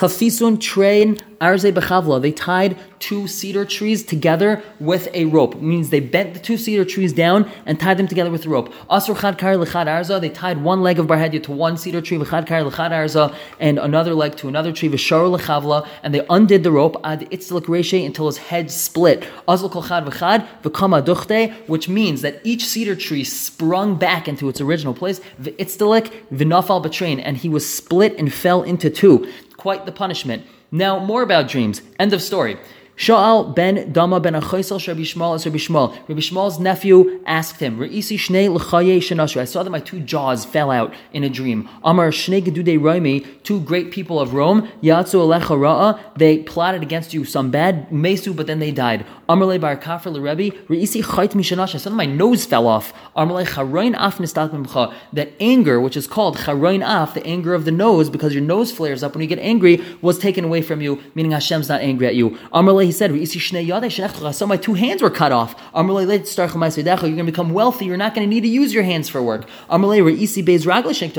Kafisun 0.00 0.58
train 0.58 1.18
arze 1.42 1.70
bechavla. 1.70 2.22
They 2.22 2.32
tied 2.32 2.74
two 3.00 3.28
cedar 3.28 3.66
trees 3.66 4.02
together 4.02 4.62
with 4.78 5.08
a 5.12 5.26
rope. 5.26 5.56
It 5.56 5.62
means 5.62 5.90
they 5.90 6.00
bent 6.00 6.32
the 6.32 6.40
two 6.40 6.56
cedar 6.56 6.86
trees 6.86 7.12
down 7.12 7.50
and 7.66 7.78
tied 7.78 7.98
them 7.98 8.08
together 8.08 8.30
with 8.30 8.46
a 8.46 8.48
rope. 8.48 8.72
Asr 8.88 9.20
chad 9.20 9.36
kar 9.36 9.56
lechad 9.56 9.88
arza. 9.88 10.18
They 10.18 10.30
tied 10.30 10.62
one 10.62 10.80
leg 10.82 10.98
of 10.98 11.06
barhedia 11.06 11.42
to 11.42 11.52
one 11.52 11.76
cedar 11.76 12.00
tree, 12.00 12.16
v'chad 12.16 12.46
kar 12.46 12.62
lechad 12.62 12.92
arza, 12.92 13.34
and 13.58 13.78
another 13.78 14.14
leg 14.14 14.36
to 14.36 14.48
another 14.48 14.72
tree, 14.72 14.88
v'shar 14.88 15.38
lechavla, 15.38 15.86
and 16.02 16.14
they 16.14 16.24
undid 16.30 16.62
the 16.62 16.72
rope 16.72 16.96
ad 17.04 17.30
itzlik 17.30 17.66
reshe 17.66 18.06
until 18.06 18.24
his 18.26 18.38
head 18.38 18.70
split. 18.70 19.22
Azl 19.46 19.70
kol 19.70 19.82
chad 19.82 20.06
v'chad 20.06 20.48
v'kama 20.62 21.04
duchte, 21.04 21.52
which 21.68 21.90
means 21.90 22.22
that 22.22 22.40
each 22.42 22.64
cedar 22.64 22.96
tree 22.96 23.22
sprung 23.22 23.96
back 23.96 24.26
into 24.28 24.48
its 24.48 24.62
original 24.62 24.94
place. 24.94 25.20
V'itzlik 25.42 26.10
v'nafal 26.32 26.82
betrain, 26.82 27.20
and 27.22 27.36
he 27.36 27.50
was 27.50 27.68
split 27.68 28.18
and 28.18 28.32
fell 28.32 28.62
into 28.62 28.88
two. 28.88 29.30
Quite 29.60 29.84
the 29.84 29.92
punishment. 29.92 30.46
Now, 30.72 30.98
more 30.98 31.20
about 31.20 31.46
dreams. 31.46 31.82
End 31.98 32.14
of 32.14 32.22
story. 32.22 32.56
Sha'al 32.96 33.54
ben 33.54 33.92
Dama 33.92 34.20
ben 34.20 34.34
Achaisel 34.34 34.86
Rabbi 34.86 35.00
Shmuel 35.00 35.34
as 35.34 35.46
Rabbi 35.46 35.56
Shmuel. 35.56 35.96
Rabbi 36.06 36.20
Shmuel's 36.20 36.60
nephew 36.60 37.22
asked 37.24 37.58
him, 37.58 37.78
Re'isi 37.78 38.18
shnei 38.18 38.52
l'chaye 38.52 38.98
shenashu. 38.98 39.40
I 39.40 39.44
saw 39.44 39.62
that 39.62 39.70
my 39.70 39.80
two 39.80 40.00
jaws 40.00 40.44
fell 40.44 40.70
out 40.70 40.92
in 41.12 41.24
a 41.24 41.30
dream. 41.30 41.66
Amar 41.82 42.10
shnei 42.10 42.42
gedude 42.42 42.78
Romi, 42.78 43.20
two 43.42 43.60
great 43.60 43.90
people 43.90 44.20
of 44.20 44.34
Rome, 44.34 44.68
Yatsu 44.82 45.14
alecha 45.14 45.56
ra'a, 45.56 45.98
they 46.18 46.38
plotted 46.38 46.82
against 46.82 47.14
you 47.14 47.24
some 47.24 47.50
bad 47.50 47.90
mesu, 47.90 48.34
but 48.34 48.46
then 48.46 48.58
they 48.58 48.70
died. 48.70 49.06
Amar 49.30 49.48
le 49.48 49.58
bar 49.58 49.76
kafir 49.76 50.10
l'Rebbe, 50.10 50.54
Re'isi 50.68 51.02
chayt 51.02 51.30
mishanash. 51.30 51.74
I 51.74 51.78
saw 51.78 51.88
that 51.88 51.96
my 51.96 52.04
nose 52.04 52.44
fell 52.44 52.66
off. 52.66 52.92
Amar 53.16 53.36
le 53.36 53.46
charoin 53.46 53.94
af 53.94 54.18
nistak 54.18 54.94
That 55.14 55.32
anger, 55.40 55.80
which 55.80 55.96
is 55.96 56.06
called 56.06 56.36
charoin 56.36 56.82
af, 56.82 57.14
the 57.14 57.26
anger 57.26 57.54
of 57.54 57.64
the 57.64 57.72
nose, 57.72 58.10
because 58.10 58.34
your 58.34 58.42
nose 58.42 58.70
flares 58.70 59.02
up 59.02 59.14
when 59.14 59.22
you 59.22 59.28
get 59.28 59.38
angry, 59.38 59.82
was 60.02 60.18
taken 60.18 60.44
away 60.44 60.60
from 60.60 60.82
you, 60.82 61.02
meaning 61.14 61.32
Hashem's 61.32 61.70
not 61.70 61.80
angry 61.80 62.06
at 62.06 62.14
you. 62.14 62.36
Amar 62.52 62.74
he 62.90 62.96
said, 62.96 64.48
my 64.48 64.56
two 64.56 64.74
hands 64.74 65.02
were 65.02 65.10
cut 65.10 65.32
off. 65.32 65.54
You're 65.74 65.84
going 65.84 67.16
to 67.16 67.24
become 67.24 67.50
wealthy. 67.52 67.84
You're 67.86 67.96
not 67.96 68.14
going 68.14 68.26
to 68.26 68.30
need 68.34 68.42
to 68.42 68.48
use 68.48 68.74
your 68.74 68.82
hands 68.82 69.08
for 69.08 69.22
work. 69.22 69.48
I 69.68 69.76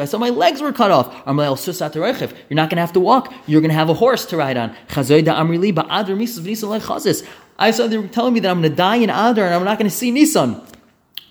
saw 0.05 0.17
my 0.17 0.29
legs 0.29 0.61
were 0.61 0.73
cut 0.73 0.91
off. 0.91 1.13
You're 1.25 1.35
not 1.35 2.69
going 2.69 2.77
to 2.77 2.81
have 2.81 2.93
to 2.93 2.99
walk. 2.99 3.33
You're 3.47 3.61
going 3.61 3.69
to 3.69 3.75
have 3.75 3.89
a 3.89 3.93
horse 3.93 4.25
to 4.25 4.37
ride 4.37 4.57
on. 4.57 4.75
I 7.59 7.71
saw 7.71 7.87
they 7.87 7.97
were 7.97 8.07
telling 8.07 8.33
me 8.33 8.39
that 8.39 8.49
I'm 8.49 8.61
going 8.61 8.71
to 8.71 8.75
die 8.75 8.95
in 8.97 9.09
Adar 9.09 9.45
and 9.45 9.53
I'm 9.53 9.63
not 9.63 9.77
going 9.77 9.89
to 9.89 9.95
see 9.95 10.11
Nisan. 10.11 10.59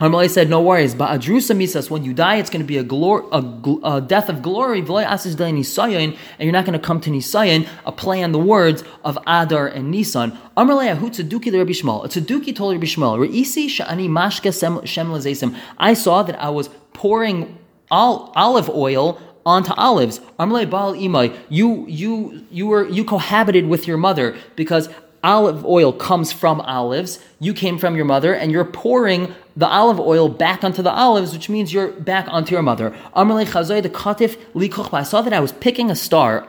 Amalei 0.00 0.30
said, 0.30 0.48
"No 0.48 0.62
worries, 0.62 0.94
but 0.94 1.10
adrusa 1.10 1.54
misas. 1.54 1.90
When 1.90 2.04
you 2.04 2.14
die, 2.14 2.36
it's 2.36 2.48
going 2.48 2.62
to 2.62 2.66
be 2.66 2.78
a, 2.78 2.84
glor- 2.84 3.28
a, 3.32 3.96
a 3.96 4.00
death 4.00 4.30
of 4.30 4.40
glory. 4.40 4.78
And 4.80 4.88
you're 4.88 6.52
not 6.52 6.64
going 6.64 6.78
to 6.78 6.84
come 6.84 7.00
to 7.02 7.10
Nisayan. 7.10 7.68
A 7.84 7.92
play 7.92 8.22
on 8.22 8.32
the 8.32 8.38
words 8.38 8.82
of 9.04 9.18
Adar 9.26 9.66
and 9.68 9.90
Nisan. 9.90 10.38
Amalei 10.56 10.90
ahu 10.92 11.10
tzeduki 11.10 11.52
the 11.52 11.58
Rabbi 11.58 11.72
Shmuel. 11.72 12.06
Tzeduki 12.06 12.56
told 12.56 12.72
Rabbi 12.72 12.86
Shmuel, 12.86 13.28
Reisi 13.28 13.66
shani 13.66 14.08
mashka 14.08 14.50
shem 14.86 15.56
I 15.78 15.94
saw 15.94 16.22
that 16.22 16.42
I 16.42 16.48
was 16.48 16.70
pouring 16.94 17.58
olive 17.90 18.70
oil 18.70 19.20
onto 19.44 19.72
olives. 19.74 20.20
Amalei 20.38 20.68
baal 20.68 20.94
imai. 20.94 21.36
You 21.50 21.86
you 21.86 22.46
you 22.50 22.66
were 22.66 22.88
you 22.88 23.04
cohabited 23.04 23.66
with 23.66 23.86
your 23.86 23.98
mother 23.98 24.34
because 24.56 24.88
olive 25.22 25.64
oil 25.64 25.92
comes 25.92 26.32
from 26.32 26.60
olives. 26.62 27.18
You 27.38 27.54
came 27.54 27.78
from 27.78 27.96
your 27.96 28.04
mother, 28.04 28.34
and 28.34 28.50
you're 28.52 28.64
pouring 28.64 29.34
the 29.60 29.68
olive 29.68 30.00
oil 30.00 30.30
back 30.30 30.64
onto 30.64 30.80
the 30.80 30.90
olives, 30.90 31.34
which 31.34 31.50
means 31.50 31.70
you're 31.70 31.92
back 31.92 32.26
onto 32.28 32.52
your 32.52 32.62
mother. 32.62 32.96
The 33.14 33.90
Likochba. 34.54 34.94
I 34.94 35.02
saw 35.02 35.20
that 35.20 35.34
I 35.34 35.40
was 35.40 35.52
picking 35.52 35.90
a 35.90 35.94
star. 35.94 36.46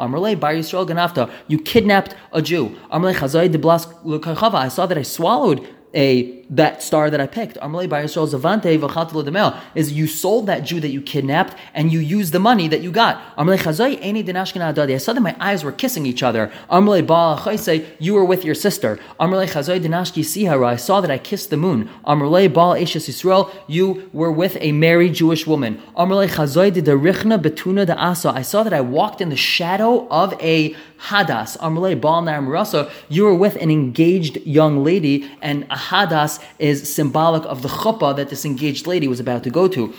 You 1.49 1.59
kidnapped 1.59 2.15
a 2.31 2.41
Jew. 2.41 2.77
I 2.89 4.67
saw 4.69 4.85
that 4.85 4.97
I 4.97 5.01
swallowed 5.01 5.67
a 5.93 6.41
that 6.51 6.83
star 6.83 7.10
that 7.10 7.21
I 7.21 7.27
picked, 7.27 7.57
Amalei 7.57 7.88
by 7.88 8.03
Yisrael 8.03 8.27
Zavante 8.27 9.62
is 9.74 9.93
you 9.93 10.05
sold 10.05 10.48
that 10.48 10.65
Jew 10.65 10.81
that 10.81 10.89
you 10.89 11.01
kidnapped 11.01 11.55
and 11.74 11.91
you 11.91 12.00
used 12.00 12.33
the 12.33 12.39
money 12.39 12.67
that 12.67 12.81
you 12.81 12.91
got. 12.91 13.21
Amalei 13.38 13.57
Chazai 13.57 14.01
Eni 14.01 14.24
Dinashkina 14.25 14.74
Adadi. 14.74 14.93
I 14.93 14.98
saw 14.98 15.13
that 15.13 15.21
my 15.21 15.36
eyes 15.39 15.63
were 15.63 15.71
kissing 15.71 16.05
each 16.05 16.21
other. 16.21 16.51
Amalei 16.69 17.07
Ba 17.07 17.57
say 17.57 17.86
you 18.00 18.13
were 18.13 18.25
with 18.25 18.43
your 18.43 18.53
sister. 18.55 19.00
Amalei 19.17 19.50
Chazai 19.50 19.79
Dinashki 19.79 20.25
Sihara. 20.25 20.67
I 20.67 20.75
saw 20.75 21.00
that 21.00 21.10
I 21.10 21.17
kissed 21.17 21.51
the 21.51 21.57
moon. 21.57 21.89
Amalei 22.05 22.53
Ba 22.53 22.81
Eshes 22.81 23.07
Yisrael. 23.07 23.50
You 23.67 24.10
were 24.12 24.31
with 24.31 24.57
a 24.60 24.74
married 24.74 25.13
Jewish 25.13 25.48
woman. 25.48 25.81
Amalei 25.95 26.27
Chazai 26.27 26.71
Didarichna 26.71 27.41
Betuna 27.41 27.86
de 27.86 27.95
Asa. 27.98 28.29
I 28.29 28.41
saw 28.41 28.63
that 28.63 28.74
I 28.74 28.81
walked 28.81 29.21
in 29.21 29.29
the 29.29 29.38
shadow 29.38 30.05
of 30.10 30.33
a 30.41 30.75
Hadas. 31.00 31.57
Amalei 31.60 32.00
Baal 32.00 32.24
Naram 32.24 32.50
Rasa. 32.50 32.91
You 33.07 33.24
were 33.24 33.36
with 33.36 33.55
an 33.55 33.71
engaged 33.71 34.36
young 34.45 34.83
lady 34.83 35.31
and 35.41 35.65
a 35.69 35.77
Hadas 35.89 36.41
is 36.59 36.93
symbolic 36.93 37.43
of 37.45 37.61
the 37.61 37.67
chuppah 37.67 38.15
that 38.15 38.29
this 38.29 38.45
engaged 38.45 38.85
lady 38.88 39.07
was 39.07 39.19
about 39.19 39.43
to 39.43 39.50
go 39.50 39.67
to. 39.67 39.93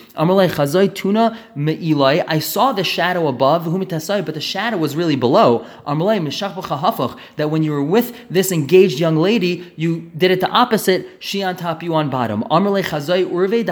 Tuna. 0.95 1.39
I 1.57 2.39
saw 2.39 2.73
the 2.73 2.85
shadow 2.85 3.27
above, 3.29 3.65
but 3.65 4.35
the 4.35 4.41
shadow 4.41 4.77
was 4.77 4.97
really 4.97 5.17
below. 5.17 5.67
That 7.37 7.51
when 7.51 7.63
you 7.63 7.73
were 7.73 7.83
with 7.83 8.15
this 8.31 8.53
engaged 8.53 8.99
young 9.01 9.17
lady, 9.17 9.73
you 9.77 10.11
did 10.17 10.31
it 10.31 10.41
the 10.41 10.49
opposite. 10.49 11.09
She 11.19 11.43
on 11.43 11.57
top, 11.57 11.83
you 11.83 11.95
on 11.95 12.11
bottom. 12.11 12.45
Urve 12.45 13.63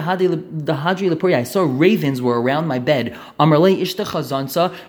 I 1.34 1.42
saw 1.44 1.62
ravens 1.62 2.22
were 2.22 2.40
around 2.42 2.66
my 2.66 2.78
bed. 2.78 3.16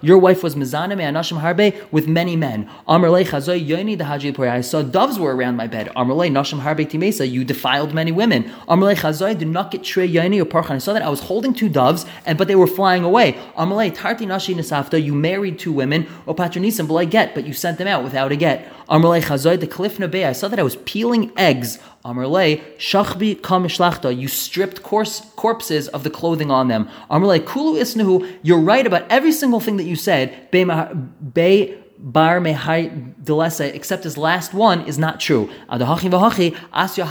Your 0.02 0.18
wife 0.18 0.44
was 0.44 0.56
mizana 0.56 1.92
with 1.92 2.08
many 2.08 2.36
men. 2.36 2.70
Yoni 2.88 4.02
I 4.02 4.62
saw 4.62 4.82
doves 4.82 5.20
were 5.20 5.36
around 5.36 5.56
my 5.56 5.68
bed. 5.68 5.90
nashim 5.96 6.62
harbe 6.62 6.90
You 7.20 7.44
defiled 7.44 7.94
many 7.94 8.12
women. 8.12 8.46
Amalei 8.68 8.96
Chazai 8.96 9.38
did 9.38 9.48
not 9.50 9.72
get 9.72 9.84
Trey 9.84 10.10
Yaini 10.10 10.42
or 10.42 10.46
Parchan. 10.46 10.72
I 10.72 10.78
saw 10.78 10.94
that 10.94 11.02
I 11.02 11.10
was 11.10 11.22
holding 11.22 11.54
two 11.54 11.70
doves, 11.70 12.06
and 12.26 12.38
but 12.38 12.48
they 12.48 12.56
were 12.56 12.68
flying 12.68 13.04
away. 13.04 13.34
Amalei 13.58 13.94
Tarti 13.94 14.26
Nashi 14.26 14.56
Nisafta, 14.56 15.04
you 15.04 15.14
married 15.14 15.60
two 15.60 15.74
women, 15.74 16.08
or 16.26 16.36
Patronisim, 16.36 16.88
but 16.88 16.96
I 16.96 17.06
get, 17.06 17.36
but 17.36 17.46
you 17.46 17.54
sent 17.54 17.78
them 17.78 17.88
out 17.88 18.04
without 18.04 18.32
a 18.32 18.36
get. 18.36 18.72
Amalei 18.88 19.22
Chazai 19.22 19.60
the 19.60 19.68
Cliff 19.68 20.00
Nabe, 20.00 20.26
I 20.26 20.32
saw 20.32 20.48
that 20.48 20.60
I 20.60 20.64
was 20.64 20.78
peeling 20.78 21.32
eggs. 21.38 21.80
Amalei 22.04 22.62
Shachbi 22.78 23.40
Kamishlachta, 23.40 24.18
you 24.18 24.28
stripped 24.28 24.82
corse, 24.82 25.22
corpses 25.36 25.88
of 25.90 26.04
the 26.04 26.10
clothing 26.10 26.50
on 26.50 26.68
them. 26.68 26.90
Amalei 27.10 27.46
Kulu 27.46 27.80
Isnahu, 27.80 28.40
you're 28.42 28.60
right 28.60 28.88
about 28.88 29.10
every 29.10 29.32
single 29.32 29.60
thing 29.60 29.78
that 29.78 29.84
you 29.86 29.96
said. 29.96 30.50
Be 30.52 31.78
bar 32.02 32.40
mehai 32.40 33.14
delesa, 33.24 33.70
uh, 33.70 33.74
except 33.74 34.04
his 34.04 34.18
last 34.18 34.54
one 34.54 34.82
is 34.88 34.98
not 34.98 35.20
true. 35.20 35.50
Asya 35.70 37.04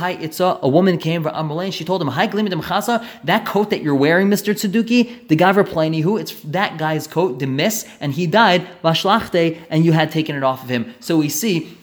a 0.63 0.69
woman 0.69 0.99
came 0.99 1.23
from 1.23 1.35
Amalei, 1.35 1.73
she 1.73 1.85
told 1.85 2.03
him, 2.03 2.09
Hi 2.09 2.27
Glimidamchasa, 2.27 3.07
that 3.25 3.47
coat 3.47 3.71
that 3.71 3.83
you're 3.83 3.95
wearing, 3.95 4.29
Mr. 4.29 4.53
Tzeduki, 4.53 5.29
the 5.29 5.37
Gavra 5.37 5.65
Planihu, 5.65 6.21
it's 6.21 6.41
that 6.43 6.77
guy's 6.77 7.07
coat, 7.07 7.39
the 7.39 7.47
miss, 7.47 7.87
and 8.01 8.13
he 8.13 8.27
died, 8.27 8.67
Vashlachte, 8.83 9.61
and 9.71 9.85
you 9.85 9.93
had 9.93 10.11
taken 10.11 10.35
it 10.35 10.43
off 10.43 10.65
of 10.65 10.69
him. 10.69 10.93
So 11.01 11.19
we 11.19 11.29
see 11.29 11.77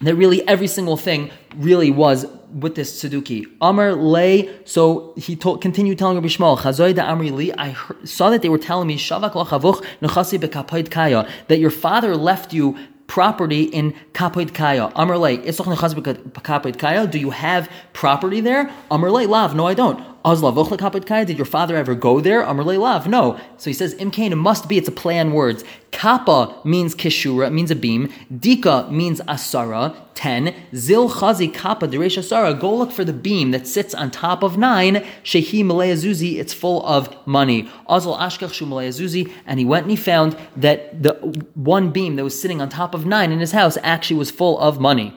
that 0.00 0.14
really 0.14 0.46
every 0.46 0.68
single 0.68 0.96
thing 0.96 1.30
really 1.56 1.90
was 1.90 2.26
with 2.56 2.74
this 2.74 3.02
Tzeduki. 3.02 3.46
Amr 3.60 3.92
lay, 3.94 4.50
so 4.64 5.12
he 5.16 5.36
told, 5.36 5.60
continued 5.60 5.98
telling 5.98 6.16
Rabbi 6.16 6.28
Shmuel, 6.28 6.58
Chazoy 6.58 6.94
da 6.94 7.04
Amri 7.04 7.30
li, 7.30 7.52
I 7.52 7.70
heard, 7.70 8.08
saw 8.08 8.30
that 8.30 8.42
they 8.42 8.48
were 8.48 8.58
telling 8.58 8.88
me, 8.88 8.96
Shavak 8.96 9.32
lachavuch 9.32 9.84
nechasi 10.00 10.38
bekapoid 10.38 10.90
kaya, 10.90 11.28
that 11.48 11.58
your 11.58 11.70
father 11.70 12.16
left 12.16 12.52
you 12.52 12.76
property 13.06 13.62
in 13.62 13.94
Kapoid 14.12 14.52
Kaya. 14.52 14.90
Amr 14.96 15.16
lay, 15.16 15.38
Kapoid 15.38 16.78
Kaya, 16.78 17.06
do 17.06 17.18
you 17.18 17.30
have 17.30 17.70
property 17.92 18.40
there? 18.40 18.70
Amr 18.90 19.10
lay, 19.10 19.26
lav, 19.26 19.54
no 19.54 19.66
I 19.66 19.74
don't. 19.74 20.15
Did 20.26 21.36
your 21.38 21.44
father 21.44 21.76
ever 21.76 21.94
go 21.94 22.20
there? 22.20 22.42
Amrle 22.42 22.80
lav. 22.80 23.06
No. 23.06 23.38
So 23.58 23.70
he 23.70 23.74
says, 23.74 23.94
Imkain, 23.94 24.36
must 24.36 24.68
be, 24.68 24.76
it's 24.76 24.88
a 24.88 24.92
play 24.92 25.20
on 25.20 25.32
words. 25.32 25.62
Kappa 25.92 26.52
means 26.64 26.96
kishura, 26.96 27.52
means 27.52 27.70
a 27.70 27.76
beam. 27.76 28.12
Dika 28.32 28.90
means 28.90 29.20
asara, 29.20 29.94
10. 30.14 30.52
Zil 30.74 31.08
chazi 31.08 31.54
kappa 31.54 31.86
deresh 31.86 32.18
asara. 32.18 32.58
Go 32.58 32.74
look 32.74 32.90
for 32.90 33.04
the 33.04 33.12
beam 33.12 33.52
that 33.52 33.68
sits 33.68 33.94
on 33.94 34.10
top 34.10 34.42
of 34.42 34.58
9. 34.58 34.96
Shehi 35.22 35.62
zuzi, 35.62 36.38
it's 36.38 36.52
full 36.52 36.84
of 36.84 37.24
money. 37.24 37.70
Azal 37.88 38.18
ashkach 38.18 38.52
shu 38.52 38.66
zuzi. 38.66 39.32
And 39.46 39.60
he 39.60 39.64
went 39.64 39.84
and 39.84 39.92
he 39.92 39.96
found 39.96 40.36
that 40.56 41.04
the 41.04 41.14
one 41.54 41.92
beam 41.92 42.16
that 42.16 42.24
was 42.24 42.40
sitting 42.40 42.60
on 42.60 42.68
top 42.68 42.94
of 42.94 43.06
9 43.06 43.30
in 43.30 43.38
his 43.38 43.52
house 43.52 43.78
actually 43.84 44.18
was 44.18 44.32
full 44.32 44.58
of 44.58 44.80
money. 44.80 45.16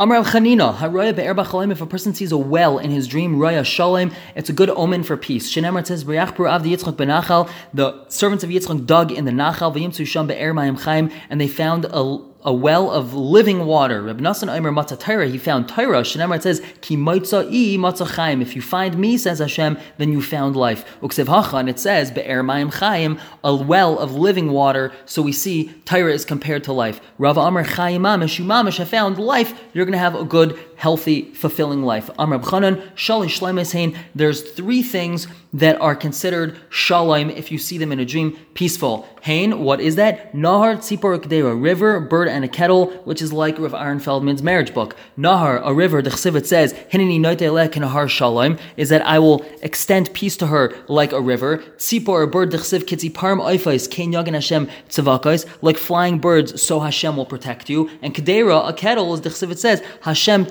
Amar 0.00 0.24
Chanina, 0.24 0.74
Haraya 0.74 1.14
be'er 1.14 1.70
if 1.70 1.80
a 1.80 1.86
person 1.86 2.14
sees 2.14 2.32
a 2.32 2.36
well 2.36 2.78
in 2.78 2.90
his 2.90 3.06
dream, 3.06 3.36
Raya 3.36 3.64
Shalem, 3.64 4.10
it's 4.34 4.50
a 4.50 4.52
good 4.52 4.68
omen 4.70 5.04
for 5.04 5.16
peace. 5.16 5.48
Shenemar 5.48 5.86
says, 5.86 6.02
Av 6.02 6.08
Yitzchak 6.08 6.96
benachal, 6.96 7.48
the 7.72 8.04
servants 8.08 8.42
of 8.42 8.50
Yitzchak 8.50 8.86
dug 8.86 9.12
in 9.12 9.24
the 9.24 9.30
Nachal, 9.30 9.72
V'yimtzu 9.72 10.04
Sham 10.04 10.26
be'er 10.26 10.52
Mayim 10.52 10.80
Chaim, 10.80 11.12
and 11.30 11.40
they 11.40 11.46
found 11.46 11.84
a 11.84 12.18
a 12.44 12.52
well 12.52 12.90
of 12.90 13.14
living 13.14 13.64
water. 13.66 14.02
Reb 14.02 14.20
Nassan 14.20 14.54
Omer 14.54 14.70
Matzah 14.70 15.30
he 15.30 15.38
found 15.38 15.68
Torah. 15.68 16.02
Shenemar 16.02 16.42
says, 16.42 16.60
Ki 16.80 16.94
i 16.94 16.98
matzah. 16.98 18.42
If 18.42 18.54
you 18.54 18.62
find 18.62 18.98
me, 18.98 19.16
says 19.16 19.38
Hashem, 19.38 19.78
then 19.98 20.12
you 20.12 20.20
found 20.20 20.56
life. 20.56 20.84
Uksev 21.00 21.26
hachan, 21.26 21.68
it 21.68 21.78
says, 21.78 22.10
Be'er 22.10 22.42
mayim 22.42 22.72
chaim, 22.72 23.18
a 23.42 23.54
well 23.54 23.98
of 23.98 24.14
living 24.14 24.50
water. 24.50 24.92
So 25.06 25.22
we 25.22 25.32
see 25.32 25.72
Torah 25.84 26.12
is 26.12 26.24
compared 26.24 26.64
to 26.64 26.72
life. 26.72 27.00
Rav 27.18 27.38
Amr 27.38 27.64
chayim 27.64 28.00
mamish, 28.00 28.38
you 28.38 28.44
mamish 28.44 28.78
have 28.78 28.88
found 28.88 29.18
life, 29.18 29.58
you're 29.72 29.86
going 29.86 29.92
to 29.92 29.98
have 29.98 30.14
a 30.14 30.24
good, 30.24 30.58
healthy, 30.84 31.22
fulfilling 31.32 31.82
life. 31.82 32.10
Amr 32.18 32.38
Bchanan, 32.38 32.76
shalish 32.94 33.38
shlemes 33.38 33.96
There's 34.14 34.42
three 34.42 34.82
things 34.82 35.26
that 35.54 35.80
are 35.80 35.94
considered 35.94 36.58
shalom 36.68 37.30
if 37.30 37.50
you 37.52 37.58
see 37.58 37.78
them 37.78 37.92
in 37.92 38.00
a 38.00 38.04
dream, 38.04 38.36
peaceful. 38.54 39.08
Hain, 39.22 39.60
what 39.60 39.80
is 39.80 39.96
that? 39.96 40.34
Nahar 40.34 40.76
tzipor 40.76 41.18
kdera, 41.18 41.58
river, 41.58 42.00
bird, 42.00 42.28
and 42.28 42.44
a 42.44 42.48
kettle, 42.48 42.90
which 43.04 43.22
is 43.22 43.32
like 43.32 43.58
Rav 43.58 43.72
Aaron 43.72 44.00
Feldman's 44.00 44.42
marriage 44.42 44.74
book. 44.74 44.96
Nahar, 45.16 45.62
a 45.64 45.72
river, 45.72 46.02
the 46.02 46.10
chsivet 46.10 46.44
says, 46.44 46.74
hinini 46.92 47.18
nahar 47.20 48.08
shalom, 48.08 48.58
is 48.76 48.90
that 48.90 49.06
I 49.06 49.18
will 49.20 49.42
extend 49.62 50.12
peace 50.12 50.36
to 50.38 50.48
her 50.48 50.74
like 50.88 51.12
a 51.12 51.20
river. 51.20 51.58
Tzipor, 51.78 52.24
a 52.24 52.26
bird, 52.26 52.50
the 52.50 52.58
chsiv 52.58 52.80
kitzi 52.80 53.10
parm 53.10 53.40
oifais, 53.40 53.88
kein 53.88 54.12
yagin 54.12 54.34
Hashem 54.34 54.68
tzavakais, 54.90 55.46
like 55.62 55.78
flying 55.78 56.18
birds, 56.18 56.60
so 56.60 56.80
Hashem 56.80 57.16
will 57.16 57.24
protect 57.24 57.70
you. 57.70 57.88
And 58.02 58.14
kedera, 58.14 58.68
a 58.68 58.72
kettle, 58.74 59.14
as 59.14 59.22
the 59.22 59.30
chsivet 59.30 59.56
says, 59.56 59.82
Hashem 60.02 60.46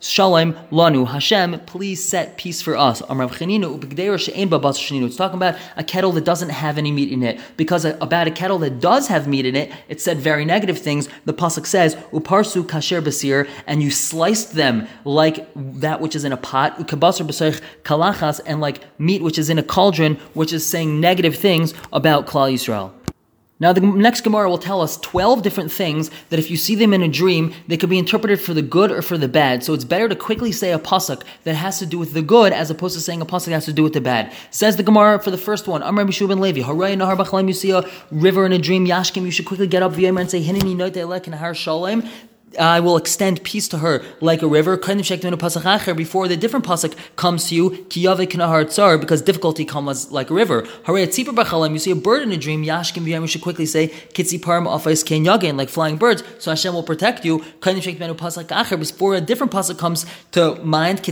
shalom 0.00 0.54
lanu. 0.70 1.06
Hashem, 1.06 1.60
please 1.66 2.04
set 2.04 2.36
peace 2.36 2.62
for 2.62 2.76
us. 2.76 3.00
It's 3.00 3.08
talking 5.16 5.36
about 5.36 5.56
a 5.76 5.84
kettle 5.84 6.12
that 6.12 6.24
doesn't 6.24 6.50
have 6.50 6.78
any 6.78 6.92
meat 6.92 7.10
in 7.12 7.22
it. 7.22 7.40
Because 7.56 7.84
about 7.84 8.26
a 8.26 8.30
kettle 8.30 8.58
that 8.60 8.80
does 8.80 9.08
have 9.08 9.26
meat 9.26 9.46
in 9.46 9.56
it, 9.56 9.70
it 9.88 10.00
said 10.00 10.18
very 10.18 10.44
negative 10.44 10.78
things. 10.78 11.08
The 11.24 11.34
pasuk 11.34 11.66
says, 11.66 11.96
"Uparsu 12.12 12.62
kasher 12.64 13.02
basir," 13.02 13.48
and 13.66 13.82
you 13.82 13.90
sliced 13.90 14.54
them 14.54 14.86
like 15.04 15.48
that 15.54 16.00
which 16.00 16.14
is 16.16 16.24
in 16.24 16.32
a 16.32 16.36
pot. 16.36 16.78
Kalachas, 16.78 18.40
and 18.46 18.60
like 18.60 18.80
meat 18.98 19.22
which 19.22 19.38
is 19.38 19.50
in 19.50 19.58
a 19.58 19.62
cauldron, 19.62 20.16
which 20.34 20.52
is 20.52 20.66
saying 20.66 21.00
negative 21.00 21.36
things 21.36 21.74
about 21.92 22.26
Klal 22.26 22.52
Yisrael. 22.52 22.90
Now, 23.60 23.74
the 23.74 23.82
next 23.82 24.22
Gemara 24.22 24.48
will 24.48 24.58
tell 24.58 24.80
us 24.80 24.96
12 24.96 25.42
different 25.42 25.70
things 25.70 26.10
that 26.30 26.38
if 26.38 26.50
you 26.50 26.56
see 26.56 26.74
them 26.74 26.94
in 26.94 27.02
a 27.02 27.08
dream, 27.08 27.52
they 27.68 27.76
could 27.76 27.90
be 27.90 27.98
interpreted 27.98 28.40
for 28.40 28.54
the 28.54 28.62
good 28.62 28.90
or 28.90 29.02
for 29.02 29.18
the 29.18 29.28
bad. 29.28 29.62
So 29.62 29.74
it's 29.74 29.84
better 29.84 30.08
to 30.08 30.16
quickly 30.16 30.50
say 30.50 30.72
a 30.72 30.78
pasuk 30.78 31.22
that 31.44 31.54
has 31.54 31.78
to 31.80 31.86
do 31.86 31.98
with 31.98 32.14
the 32.14 32.22
good 32.22 32.54
as 32.54 32.70
opposed 32.70 32.94
to 32.94 33.02
saying 33.02 33.20
a 33.20 33.26
pasuk 33.26 33.46
that 33.46 33.52
has 33.52 33.66
to 33.66 33.74
do 33.74 33.82
with 33.82 33.92
the 33.92 34.00
bad. 34.00 34.32
Says 34.50 34.76
the 34.76 34.82
Gemara 34.82 35.18
for 35.18 35.30
the 35.30 35.38
first 35.38 35.68
one, 35.68 35.82
Amr 35.82 36.06
Bishu 36.06 36.26
ben 36.26 36.40
Levi, 36.40 36.62
Haray 36.62 36.96
Nahar 36.96 37.18
Bachlaim, 37.18 37.48
you 37.48 37.52
see 37.52 37.70
a 37.70 37.84
river 38.10 38.46
in 38.46 38.52
a 38.52 38.58
dream, 38.58 38.86
Yashkim, 38.86 39.24
you 39.24 39.30
should 39.30 39.46
quickly 39.46 39.66
get 39.66 39.82
up, 39.82 39.92
and 39.92 40.30
say, 40.30 40.42
Hinini 40.42 40.74
Noite 40.74 40.94
Elek 40.94 41.26
and 41.26 41.34
Har 41.34 41.54
Shalem. 41.54 42.08
I 42.58 42.80
will 42.80 42.96
extend 42.96 43.44
peace 43.44 43.68
to 43.68 43.78
her 43.78 44.02
like 44.20 44.42
a 44.42 44.46
river. 44.48 44.76
Before 44.76 46.26
the 46.28 46.36
different 46.36 46.66
pasuk 46.66 46.94
comes 47.14 47.48
to 47.48 47.54
you, 47.54 47.86
because 48.98 49.22
difficulty 49.22 49.64
comes 49.64 50.10
like 50.10 50.30
a 50.30 50.34
river. 50.34 50.66
You 50.88 51.06
see 51.12 51.22
a 51.90 51.94
bird 51.94 52.22
in 52.22 52.32
a 52.32 52.36
dream. 52.36 52.64
You 52.64 53.26
should 53.26 53.42
quickly 53.42 53.66
say 53.66 53.92
like 55.56 55.68
flying 55.68 55.96
birds. 55.96 56.24
So 56.38 56.50
Hashem 56.50 56.74
will 56.74 56.82
protect 56.82 57.24
you. 57.24 57.44
Before 57.62 59.14
a 59.14 59.20
different 59.20 59.52
pasuk 59.52 59.78
comes 59.78 60.06
to 60.32 60.56
mind, 60.64 61.02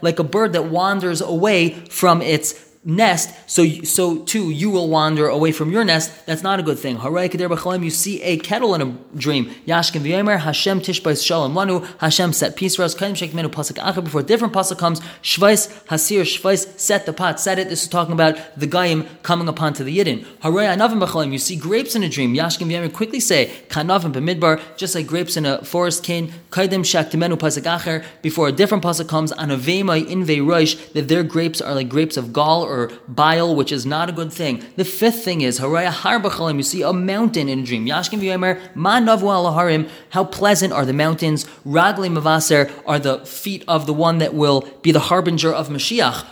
like 0.00 0.18
a 0.18 0.24
bird 0.24 0.52
that 0.52 0.66
wanders 0.66 1.20
away 1.20 1.70
from 1.90 2.22
its 2.22 2.71
nest, 2.84 3.30
so 3.46 3.64
so 3.84 4.18
too 4.18 4.50
you 4.50 4.68
will 4.68 4.88
wander 4.88 5.28
away 5.28 5.52
from 5.52 5.70
your 5.70 5.84
nest. 5.84 6.10
That's 6.26 6.42
not 6.42 6.58
a 6.58 6.62
good 6.64 6.78
thing. 6.78 6.98
You 6.98 7.90
see 7.90 8.20
a 8.22 8.38
kettle 8.38 8.74
in 8.74 8.82
a 8.82 8.86
dream. 9.16 9.46
Yashkin 9.66 10.02
v'yemer 10.02 10.38
Hashem 10.40 10.80
tishbais 10.80 11.24
shalom 11.24 11.54
lanu. 11.54 11.86
Hashem 11.98 12.32
set 12.32 12.56
peace 12.56 12.76
for 12.76 12.82
us. 12.82 12.94
Kaidim 12.94 13.16
shek 13.16 13.34
menu 13.34 13.48
pasuk 13.50 13.78
acher. 13.78 14.02
Before 14.02 14.22
a 14.22 14.24
different 14.24 14.52
pasuk 14.52 14.78
comes, 14.78 15.00
shvais 15.22 15.70
hasir 15.86 16.22
shvais 16.22 16.78
set 16.78 17.06
the 17.06 17.12
pot, 17.12 17.38
set 17.38 17.58
it. 17.58 17.68
This 17.68 17.82
is 17.84 17.88
talking 17.88 18.12
about 18.12 18.36
the 18.58 18.66
gayim 18.66 19.06
coming 19.22 19.46
upon 19.46 19.74
to 19.74 19.84
the 19.84 19.96
yidden. 19.96 20.24
Haray 20.42 20.76
anavim 20.76 21.00
b'chalim, 21.00 21.30
you 21.30 21.38
see 21.38 21.56
grapes 21.56 21.94
in 21.94 22.02
a 22.02 22.08
dream. 22.08 22.34
Yashkin 22.34 22.66
v'yemer 22.66 22.92
quickly 22.92 23.20
say 23.20 23.52
kanavim 23.68 24.12
b'midbar, 24.12 24.60
just 24.76 24.96
like 24.96 25.06
grapes 25.06 25.36
in 25.36 25.46
a 25.46 25.64
forest 25.64 26.02
cane. 26.02 26.32
Kaidim 26.50 26.82
menu 27.16 27.36
pasuk 27.36 27.62
acher. 27.62 28.04
Before 28.22 28.48
a 28.48 28.52
different 28.52 28.82
pasuk 28.82 29.08
comes, 29.08 29.32
anavemai 29.32 30.08
in 30.08 30.24
roish 30.24 30.92
that 30.94 31.06
their 31.06 31.22
grapes 31.22 31.60
are 31.60 31.74
like 31.74 31.88
grapes 31.88 32.16
of 32.16 32.32
gall 32.32 32.71
or 32.72 32.90
bile, 33.06 33.54
which 33.54 33.70
is 33.70 33.84
not 33.84 34.08
a 34.08 34.12
good 34.12 34.32
thing. 34.32 34.64
The 34.76 34.84
fifth 34.84 35.22
thing 35.22 35.42
is 35.42 35.60
haraya 35.60 35.90
harbachalim. 35.90 36.56
You 36.56 36.62
see 36.62 36.82
a 36.82 36.92
mountain 36.92 37.48
in 37.48 37.58
a 37.60 37.62
dream. 37.62 37.86
Yashkim 37.86 38.20
v'yomer 38.20 38.58
ma 38.74 38.98
navu 38.98 39.24
alaharim. 39.24 39.90
How 40.10 40.24
pleasant 40.24 40.72
are 40.72 40.86
the 40.86 40.92
mountains? 40.92 41.44
Ragli 41.66 42.10
mavaser 42.16 42.72
are 42.86 42.98
the 42.98 43.24
feet 43.26 43.62
of 43.68 43.86
the 43.86 43.92
one 43.92 44.18
that 44.18 44.32
will 44.34 44.66
be 44.80 44.90
the 44.90 45.00
harbinger 45.00 45.52
of 45.52 45.68
Mashiach. 45.68 46.24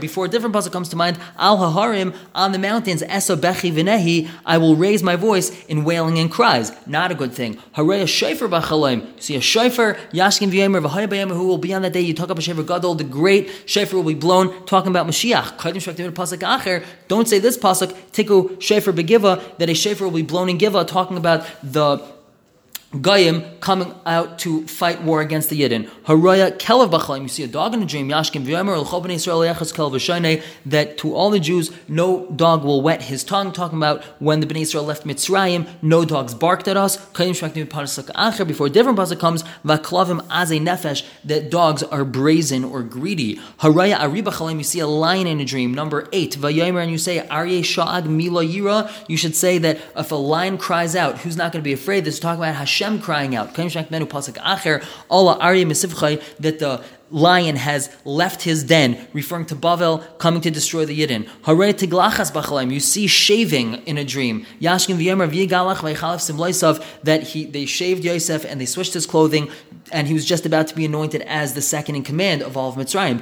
Before 0.00 0.24
a 0.24 0.28
different 0.28 0.54
pasuk 0.54 0.72
comes 0.72 0.88
to 0.88 0.96
mind, 0.96 1.18
al 1.36 1.58
haharim 1.58 2.14
on 2.34 2.52
the 2.52 2.58
mountains 2.58 3.02
eso 3.02 3.36
bechi. 3.36 4.28
I 4.46 4.58
will 4.58 4.76
raise 4.76 5.02
my 5.02 5.16
voice 5.16 5.50
in 5.66 5.84
wailing 5.84 6.18
and 6.18 6.30
cries. 6.30 6.72
Not 6.86 7.10
a 7.10 7.14
good 7.14 7.32
thing. 7.32 7.58
Haraya 7.76 8.04
shayfer 8.04 8.48
bachalim. 8.48 9.04
You 9.16 9.20
see 9.20 9.36
a 9.36 9.40
shayfer. 9.40 9.98
Yashkim 10.12 10.50
v'yomer 10.52 10.80
v'hayabayim 10.86 11.30
who 11.30 11.46
will 11.48 11.58
be 11.58 11.74
on 11.74 11.82
that 11.82 11.92
day. 11.92 12.00
You 12.00 12.14
talk 12.14 12.30
about 12.30 12.42
shayfer 12.42 12.66
gadol. 12.66 12.94
The 12.94 13.04
great 13.04 13.48
shayfer 13.66 13.94
will 13.94 14.04
be 14.04 14.14
blown. 14.14 14.64
Talking 14.66 14.90
about 14.90 15.07
Mashiach. 15.08 15.58
Don't 17.08 17.28
say 17.28 17.38
this 17.38 17.56
pasuk, 17.56 17.92
tiku 18.12 18.50
shefer 18.58 18.92
begiva, 18.92 19.42
that 19.58 19.68
a 19.68 19.72
shefer 19.72 20.02
will 20.02 20.10
be 20.10 20.22
blown 20.22 20.48
in 20.48 20.58
giva, 20.58 20.84
talking 20.84 21.16
about 21.16 21.44
the 21.62 21.98
Goyim 23.02 23.44
coming 23.60 23.94
out 24.06 24.38
to 24.38 24.66
fight 24.66 25.02
war 25.02 25.20
against 25.20 25.50
the 25.50 25.60
Yidden. 25.60 25.90
Haraya 26.06 26.56
kelev 26.56 26.90
b'chalim. 26.90 27.20
You 27.20 27.28
see 27.28 27.42
a 27.42 27.46
dog 27.46 27.74
in 27.74 27.82
a 27.82 27.84
dream. 27.84 28.08
Yashkim 28.08 28.46
v'yomer 28.46 28.82
l'choben 28.82 29.10
Yisrael 29.10 29.46
yechas 29.46 29.74
kelev. 29.74 30.42
That 30.64 30.96
to 30.96 31.14
all 31.14 31.28
the 31.28 31.38
Jews, 31.38 31.70
no 31.86 32.30
dog 32.30 32.64
will 32.64 32.80
wet 32.80 33.02
his 33.02 33.24
tongue. 33.24 33.52
Talking 33.52 33.76
about 33.76 34.02
when 34.20 34.40
the 34.40 34.46
Bnei 34.46 34.62
Israel 34.62 34.84
left 34.84 35.04
Mitzrayim, 35.04 35.68
no 35.82 36.06
dogs 36.06 36.32
barked 36.32 36.66
at 36.66 36.78
us. 36.78 36.96
Kayim 37.12 37.32
shmektim 37.32 37.66
pasuk 37.66 38.06
acher. 38.14 38.48
Before 38.48 38.68
a 38.68 38.70
different 38.70 38.96
pasuk 38.96 39.20
comes, 39.20 39.44
v'klavim 39.66 40.26
az 40.30 40.50
nefesh. 40.50 41.04
That 41.26 41.50
dogs 41.50 41.82
are 41.82 42.06
brazen 42.06 42.64
or 42.64 42.82
greedy. 42.82 43.36
Haraya 43.58 44.00
ari 44.00 44.22
b'chalim. 44.22 44.56
You 44.56 44.64
see 44.64 44.80
a 44.80 44.86
lion 44.86 45.26
in 45.26 45.40
a 45.40 45.44
dream. 45.44 45.74
Number 45.74 46.08
eight. 46.10 46.38
V'yomer 46.38 46.80
and 46.80 46.90
you 46.90 46.96
say 46.96 47.18
aryeh 47.18 47.60
sha'ag 47.60 48.06
mila 48.06 48.46
yira. 48.46 48.90
You 49.08 49.18
should 49.18 49.36
say 49.36 49.58
that 49.58 49.78
if 49.94 50.10
a 50.10 50.14
lion 50.14 50.56
cries 50.56 50.96
out, 50.96 51.18
who's 51.18 51.36
not 51.36 51.52
going 51.52 51.60
to 51.62 51.68
be 51.68 51.74
afraid? 51.74 52.06
This 52.06 52.14
is 52.14 52.20
talking 52.20 52.42
about 52.42 52.54
Hashem 52.54 52.77
Hashem 52.78 53.00
crying 53.00 53.34
out. 53.34 53.54
That 56.38 56.60
the 56.60 56.84
lion 57.10 57.56
has 57.56 57.90
left 58.04 58.42
his 58.42 58.64
den, 58.64 59.06
referring 59.12 59.46
to 59.46 59.56
Bavel 59.56 60.04
coming 60.18 60.40
to 60.42 60.50
destroy 60.50 60.84
the 60.84 60.98
Yidden. 60.98 61.26
Hare 61.44 61.72
tiglachas. 61.72 62.72
You 62.72 62.80
see 62.80 63.06
shaving 63.06 63.74
in 63.86 63.98
a 63.98 64.04
dream. 64.04 64.46
Yashkin 64.60 64.96
v'yemer 64.96 65.28
v'yigalach 65.28 65.76
v'ychalav 65.76 66.18
simloisav 66.18 66.84
that 67.02 67.22
he 67.22 67.44
they 67.44 67.66
shaved 67.66 68.04
Yosef 68.04 68.44
and 68.44 68.60
they 68.60 68.66
switched 68.66 68.94
his 68.94 69.06
clothing 69.06 69.50
and 69.92 70.06
he 70.06 70.14
was 70.14 70.24
just 70.24 70.44
about 70.46 70.66
to 70.68 70.74
be 70.74 70.84
anointed 70.84 71.22
as 71.22 71.54
the 71.54 71.62
second 71.62 71.94
in 71.94 72.02
command 72.02 72.42
of 72.42 72.56
all 72.56 72.68
of 72.68 72.76
Mitzrayim. 72.76 73.18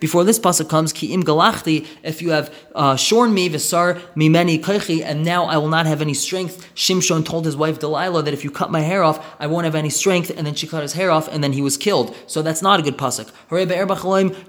Before 0.00 0.24
this 0.24 0.38
pasuk 0.38 0.68
comes, 0.68 0.92
ki 0.92 1.12
im 1.12 1.22
galachti, 1.22 1.86
if 2.02 2.22
you 2.22 2.30
have 2.30 2.54
uh, 2.74 2.96
shorn 2.96 3.34
me 3.34 3.48
v'sar 3.48 4.00
mimeni 4.14 4.62
kaichi, 4.62 5.02
and 5.02 5.24
now 5.24 5.44
I 5.44 5.56
will 5.56 5.68
not 5.68 5.86
have 5.86 6.00
any 6.00 6.14
strength. 6.14 6.68
Shimshon 6.74 7.24
told 7.24 7.44
his 7.44 7.56
wife 7.56 7.78
Delilah 7.78 8.22
that 8.22 8.34
if 8.34 8.44
you 8.44 8.50
cut 8.50 8.70
my 8.70 8.80
hair 8.80 9.02
off, 9.02 9.24
I 9.38 9.46
won't 9.46 9.64
have 9.64 9.74
any 9.74 9.90
strength, 9.90 10.30
and 10.36 10.46
then 10.46 10.54
she 10.54 10.66
cut 10.66 10.82
his 10.82 10.92
hair 10.92 11.10
off, 11.10 11.28
and 11.28 11.42
then 11.42 11.52
he 11.52 11.62
was 11.62 11.76
killed. 11.76 12.14
So 12.26 12.35
that's 12.42 12.62
not 12.62 12.80
a 12.80 12.82
good 12.82 12.96
pasuk. 12.96 13.30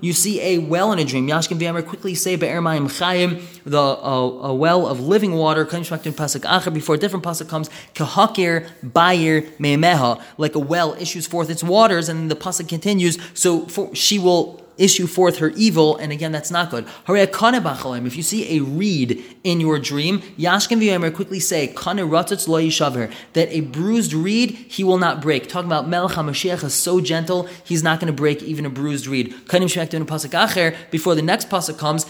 You 0.01 0.13
see 0.13 0.41
a 0.41 0.57
well 0.59 0.91
in 0.91 0.99
a 0.99 1.05
dream. 1.05 1.27
Yashkin 1.27 1.59
v'yamer 1.59 1.85
quickly 1.85 2.15
say 2.15 2.35
be'er 2.35 2.61
ma'im 2.61 2.87
chayim, 2.87 3.41
the 3.63 3.79
uh, 3.79 4.47
a 4.47 4.53
well 4.53 4.87
of 4.87 4.99
living 4.99 5.33
water. 5.33 5.65
Before 5.65 6.95
a 6.95 6.97
different 6.97 7.25
pasuk 7.25 7.49
comes, 7.49 7.69
kahakir 7.93 8.69
bayir 8.83 10.27
like 10.37 10.55
a 10.55 10.59
well 10.59 10.93
issues 10.93 11.27
forth 11.27 11.49
its 11.49 11.63
waters, 11.63 12.09
and 12.09 12.29
the 12.31 12.35
pasuk 12.35 12.67
continues. 12.69 13.17
So 13.33 13.65
for, 13.65 13.93
she 13.95 14.19
will 14.19 14.66
issue 14.77 15.07
forth 15.07 15.37
her 15.37 15.49
evil, 15.51 15.97
and 15.97 16.11
again, 16.11 16.31
that's 16.31 16.51
not 16.51 16.69
good. 16.69 16.85
If 17.07 18.17
you 18.17 18.23
see 18.23 18.57
a 18.57 18.61
reed 18.63 19.23
in 19.43 19.59
your 19.59 19.79
dream, 19.79 20.19
Yashkin 20.37 20.79
v'yomer 20.79 21.13
quickly 21.13 21.39
say, 21.39 21.67
that 21.67 23.47
a 23.51 23.61
bruised 23.61 24.13
reed 24.13 24.51
he 24.51 24.83
will 24.83 24.97
not 24.97 25.21
break. 25.21 25.47
Talking 25.47 25.67
about 25.67 25.87
Melech 25.87 26.15
HaMashiach 26.15 26.63
is 26.63 26.73
so 26.73 27.01
gentle, 27.01 27.47
he's 27.63 27.83
not 27.83 27.99
going 27.99 28.07
to 28.07 28.13
break 28.13 28.41
even 28.43 28.65
a 28.65 28.69
bruised 28.69 29.07
reed. 29.07 29.33
Before 29.47 31.15
the 31.15 31.21
next 31.21 31.49
pasuk 31.49 31.77
comes, 31.77 32.05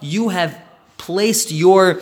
you 0.00 0.28
have 0.28 0.62
placed 0.98 1.52
your 1.52 2.00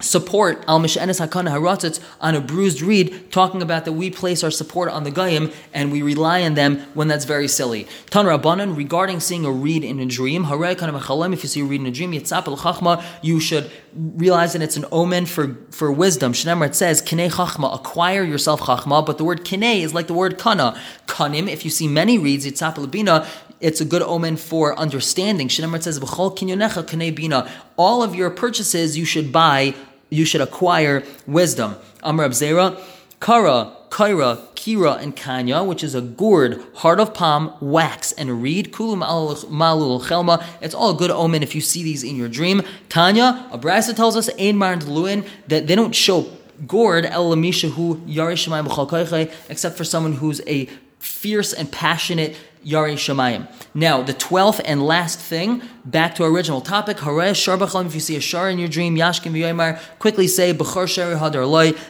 support 0.00 0.64
al 0.68 0.80
mishenes 0.80 1.20
hakana 1.20 1.50
haratzitz 1.50 2.00
on 2.20 2.34
a 2.34 2.40
bruised 2.40 2.80
reed, 2.82 3.30
talking 3.32 3.62
about 3.62 3.84
that 3.84 3.92
we 3.92 4.10
place 4.10 4.44
our 4.44 4.50
support 4.50 4.90
on 4.90 5.04
the 5.04 5.10
goyim 5.10 5.50
and 5.72 5.92
we 5.92 6.02
rely 6.02 6.42
on 6.42 6.54
them 6.54 6.80
when 6.94 7.08
that's 7.08 7.24
very 7.24 7.48
silly. 7.48 7.86
Tan 8.10 8.26
Rabbanan 8.26 8.76
regarding 8.76 9.20
seeing 9.20 9.44
a 9.44 9.50
reed 9.50 9.84
in 9.84 10.00
a 10.00 10.06
dream, 10.06 10.44
haray 10.44 10.76
kana 10.76 10.96
if 11.32 11.42
you 11.42 11.48
see 11.48 11.60
a 11.60 11.64
reed 11.64 11.80
in 11.80 11.86
a 11.86 11.90
dream, 11.90 12.12
chachma, 12.12 13.02
you 13.22 13.40
should 13.40 13.70
realize 13.94 14.52
that 14.52 14.62
it's 14.62 14.76
an 14.76 14.84
omen 14.92 15.26
for, 15.26 15.56
for 15.70 15.90
wisdom. 15.90 16.32
Shnemar 16.32 16.66
it 16.66 16.74
says 16.74 17.02
kinei 17.02 17.30
chachma, 17.30 17.74
acquire 17.74 18.22
yourself 18.22 18.60
chachma, 18.62 19.04
but 19.04 19.18
the 19.18 19.24
word 19.24 19.44
kinei 19.44 19.80
is 19.80 19.94
like 19.94 20.06
the 20.06 20.14
word 20.14 20.38
kana. 20.38 20.78
Kanim, 21.06 21.48
if 21.48 21.64
you 21.64 21.70
see 21.70 21.88
many 21.88 22.18
reeds, 22.18 22.46
yitzap 22.46 22.74
labina, 22.74 23.26
it's 23.60 23.80
a 23.80 23.84
good 23.84 24.02
omen 24.02 24.36
for 24.36 24.78
understanding. 24.78 25.48
Shnemar 25.48 25.82
says 25.82 25.98
b'chol 25.98 26.36
kinyonecha 26.36 26.84
kinei 26.84 27.14
bina. 27.14 27.50
All 27.76 28.02
of 28.02 28.14
your 28.14 28.30
purchases 28.30 28.96
you 28.98 29.04
should 29.04 29.32
buy 29.32 29.74
you 30.10 30.24
should 30.24 30.40
acquire 30.40 31.02
wisdom. 31.26 31.76
Amr 32.02 32.28
Zera, 32.28 32.80
Kara, 33.20 33.72
Kaira, 33.90 34.38
Kira, 34.54 35.00
and 35.00 35.16
Kanya, 35.16 35.62
which 35.62 35.82
is 35.82 35.94
a 35.94 36.00
gourd, 36.00 36.62
heart 36.76 37.00
of 37.00 37.14
palm, 37.14 37.52
wax, 37.60 38.12
and 38.12 38.42
reed. 38.42 38.72
Kulum 38.72 39.00
malul 39.00 40.06
chelma. 40.06 40.44
It's 40.60 40.74
all 40.74 40.94
a 40.94 40.96
good 40.96 41.10
omen 41.10 41.42
if 41.42 41.54
you 41.54 41.60
see 41.60 41.82
these 41.82 42.04
in 42.04 42.16
your 42.16 42.28
dream. 42.28 42.62
Tanya, 42.88 43.48
Abrasa 43.52 43.94
tells 43.94 44.16
us, 44.16 44.28
Ein 44.38 44.56
Maran 44.56 44.84
Luin, 44.86 45.24
that 45.48 45.66
they 45.66 45.74
don't 45.74 45.94
show 45.94 46.28
gourd, 46.66 47.06
El 47.06 47.30
Lamishahu, 47.30 48.06
Yarishimai 48.06 49.32
except 49.48 49.76
for 49.76 49.84
someone 49.84 50.14
who's 50.14 50.40
a 50.46 50.68
fierce 50.98 51.52
and 51.52 51.70
passionate 51.70 52.36
Yari 52.66 52.94
Shemayim. 52.94 53.46
Now, 53.74 54.02
the 54.02 54.12
twelfth 54.12 54.60
and 54.64 54.84
last 54.84 55.20
thing, 55.20 55.62
back 55.84 56.16
to 56.16 56.24
our 56.24 56.30
original 56.30 56.60
topic, 56.60 56.96
Haresh 56.96 57.38
Sharbachlam, 57.38 57.86
if 57.86 57.94
you 57.94 58.00
see 58.00 58.16
a 58.16 58.20
shar 58.20 58.50
in 58.50 58.58
your 58.58 58.68
dream, 58.68 58.96
Yashkim 58.96 59.30
Yoymar, 59.32 59.78
quickly 60.00 60.26
say, 60.26 60.52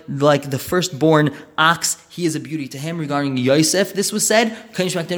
like 0.09 0.51
the 0.51 0.59
firstborn 0.59 1.35
ox, 1.57 2.07
he 2.11 2.27
is 2.27 2.37
a 2.37 2.41
beauty 2.41 2.69
to 2.69 2.77
him. 2.77 2.99
Regarding 2.99 3.39
Yosef, 3.39 3.95
this 3.95 4.13
was 4.13 4.27
said, 4.27 4.55
that 4.75 5.15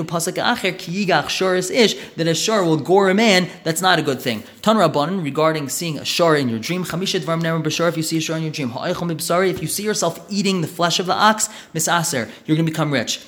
a 2.29 2.35
shar 2.35 2.65
will 2.65 2.77
gore 2.77 3.11
a 3.11 3.15
man, 3.15 3.49
that's 3.65 3.83
not 3.83 3.99
a 3.99 4.03
good 4.03 4.21
thing. 4.21 4.45
Tan 4.63 4.77
Rabbanan, 4.77 5.25
regarding 5.25 5.69
seeing 5.69 5.99
a 5.99 6.05
shar 6.05 6.37
in 6.37 6.49
your 6.49 6.61
dream, 6.61 6.87
if 6.89 7.97
you 7.97 8.03
see 8.03 8.19
a 8.19 8.21
shar 8.21 8.37
in 8.37 8.45
your 8.45 8.53
dream, 8.53 8.73
if 8.77 9.63
you 9.63 9.67
see 9.67 9.83
yourself 9.83 10.25
eating 10.31 10.61
the 10.61 10.69
flesh 10.69 11.01
of 11.01 11.07
the 11.07 11.15
ox, 11.15 11.49
misaser, 11.75 12.31
you're 12.47 12.57
going 12.57 12.67
to 12.67 12.71
become 12.71 12.93
rich 12.93 13.27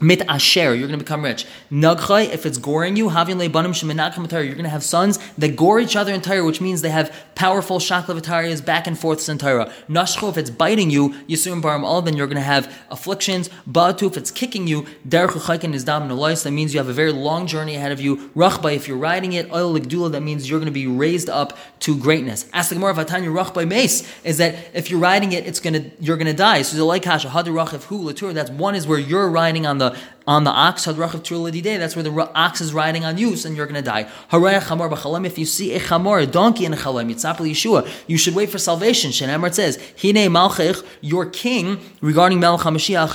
mit 0.00 0.22
asher, 0.28 0.74
you're 0.74 0.88
going 0.88 0.98
to 0.98 1.04
become 1.04 1.22
rich. 1.22 1.46
Nagchai, 1.70 2.28
if 2.30 2.44
it's 2.46 2.58
goring 2.58 2.96
you, 2.96 3.08
having 3.10 3.36
leibanim 3.36 3.72
sheminakam 3.72 4.30
you're 4.32 4.52
going 4.52 4.64
to 4.64 4.68
have 4.68 4.82
sons 4.82 5.18
that 5.38 5.56
gore 5.56 5.80
each 5.80 5.96
other 5.96 6.12
in 6.12 6.20
Torah, 6.20 6.44
which 6.44 6.60
means 6.60 6.82
they 6.82 6.90
have 6.90 7.14
powerful 7.34 7.78
shaklavatarias 7.78 8.64
back 8.64 8.86
and 8.86 8.98
forth 8.98 9.28
in 9.28 9.38
Torah. 9.38 9.72
Nashcho, 9.88 10.30
if 10.30 10.36
it's 10.36 10.50
biting 10.50 10.90
you, 10.90 11.10
yisum 11.28 11.62
baram 11.62 12.04
then 12.04 12.16
you're 12.16 12.26
going 12.26 12.36
to 12.36 12.42
have 12.42 12.72
afflictions. 12.90 13.48
Ba'atu, 13.68 14.08
if 14.08 14.16
it's 14.16 14.30
kicking 14.30 14.66
you, 14.66 14.82
derech 15.08 15.74
is 15.74 15.84
dam 15.84 16.08
that 16.08 16.50
means 16.50 16.74
you 16.74 16.78
have 16.78 16.88
a 16.88 16.92
very 16.92 17.12
long 17.12 17.46
journey 17.46 17.76
ahead 17.76 17.92
of 17.92 18.00
you. 18.00 18.28
Rachba, 18.30 18.74
if 18.74 18.88
you're 18.88 18.96
riding 18.96 19.32
it, 19.32 19.50
oil 19.52 19.72
that 19.74 20.22
means 20.22 20.48
you're 20.48 20.58
going 20.58 20.66
to 20.66 20.72
be 20.72 20.86
raised 20.86 21.30
up 21.30 21.56
to 21.80 21.96
greatness. 21.96 22.46
Ask 22.52 22.68
the 22.68 22.76
Gemara, 22.76 22.94
vatanya 22.94 23.32
rachba 23.32 23.66
mace, 23.66 24.08
is 24.24 24.38
that 24.38 24.54
if 24.74 24.90
you're 24.90 25.00
riding 25.00 25.32
it, 25.32 25.46
it's 25.46 25.60
going 25.60 25.74
to, 25.74 25.90
you're 26.00 26.16
going 26.16 26.26
to 26.26 26.32
die. 26.32 26.62
So 26.62 26.76
the 26.76 26.84
like 26.84 27.04
hasha, 27.04 27.28
hadirach, 27.28 27.74
if 27.74 27.84
hu, 27.84 28.04
latur, 28.04 28.32
that's 28.32 28.50
one 28.50 28.74
is 28.74 28.86
where 28.86 28.98
you're 28.98 29.28
riding 29.28 29.66
on 29.66 29.78
the 29.78 29.83
miteinander 29.90 30.13
on 30.26 30.44
the 30.44 30.50
ox, 30.50 30.84
that's 30.84 30.96
where 30.96 32.02
the 32.02 32.30
ox 32.34 32.60
is 32.60 32.72
riding 32.72 33.04
on 33.04 33.18
you, 33.18 33.36
and 33.44 33.56
you're 33.56 33.66
going 33.66 33.74
to 33.74 33.82
die. 33.82 34.08
If 34.32 35.38
you 35.38 35.44
see 35.44 35.74
a 35.74 35.80
chamor, 35.80 36.22
a 36.22 36.26
donkey 36.26 36.64
in 36.64 36.72
a 36.72 36.76
chalem, 36.76 37.10
Yeshua, 37.12 37.88
you 38.06 38.16
should 38.16 38.34
wait 38.34 38.50
for 38.50 38.58
salvation. 38.58 39.10
Shenemar 39.10 39.52
says, 39.52 39.76
Hine 40.00 40.30
malchich, 40.30 40.84
your 41.00 41.26
king, 41.26 41.78
regarding 42.00 42.40
Melech 42.40 42.60
HaMashiach, 42.60 43.14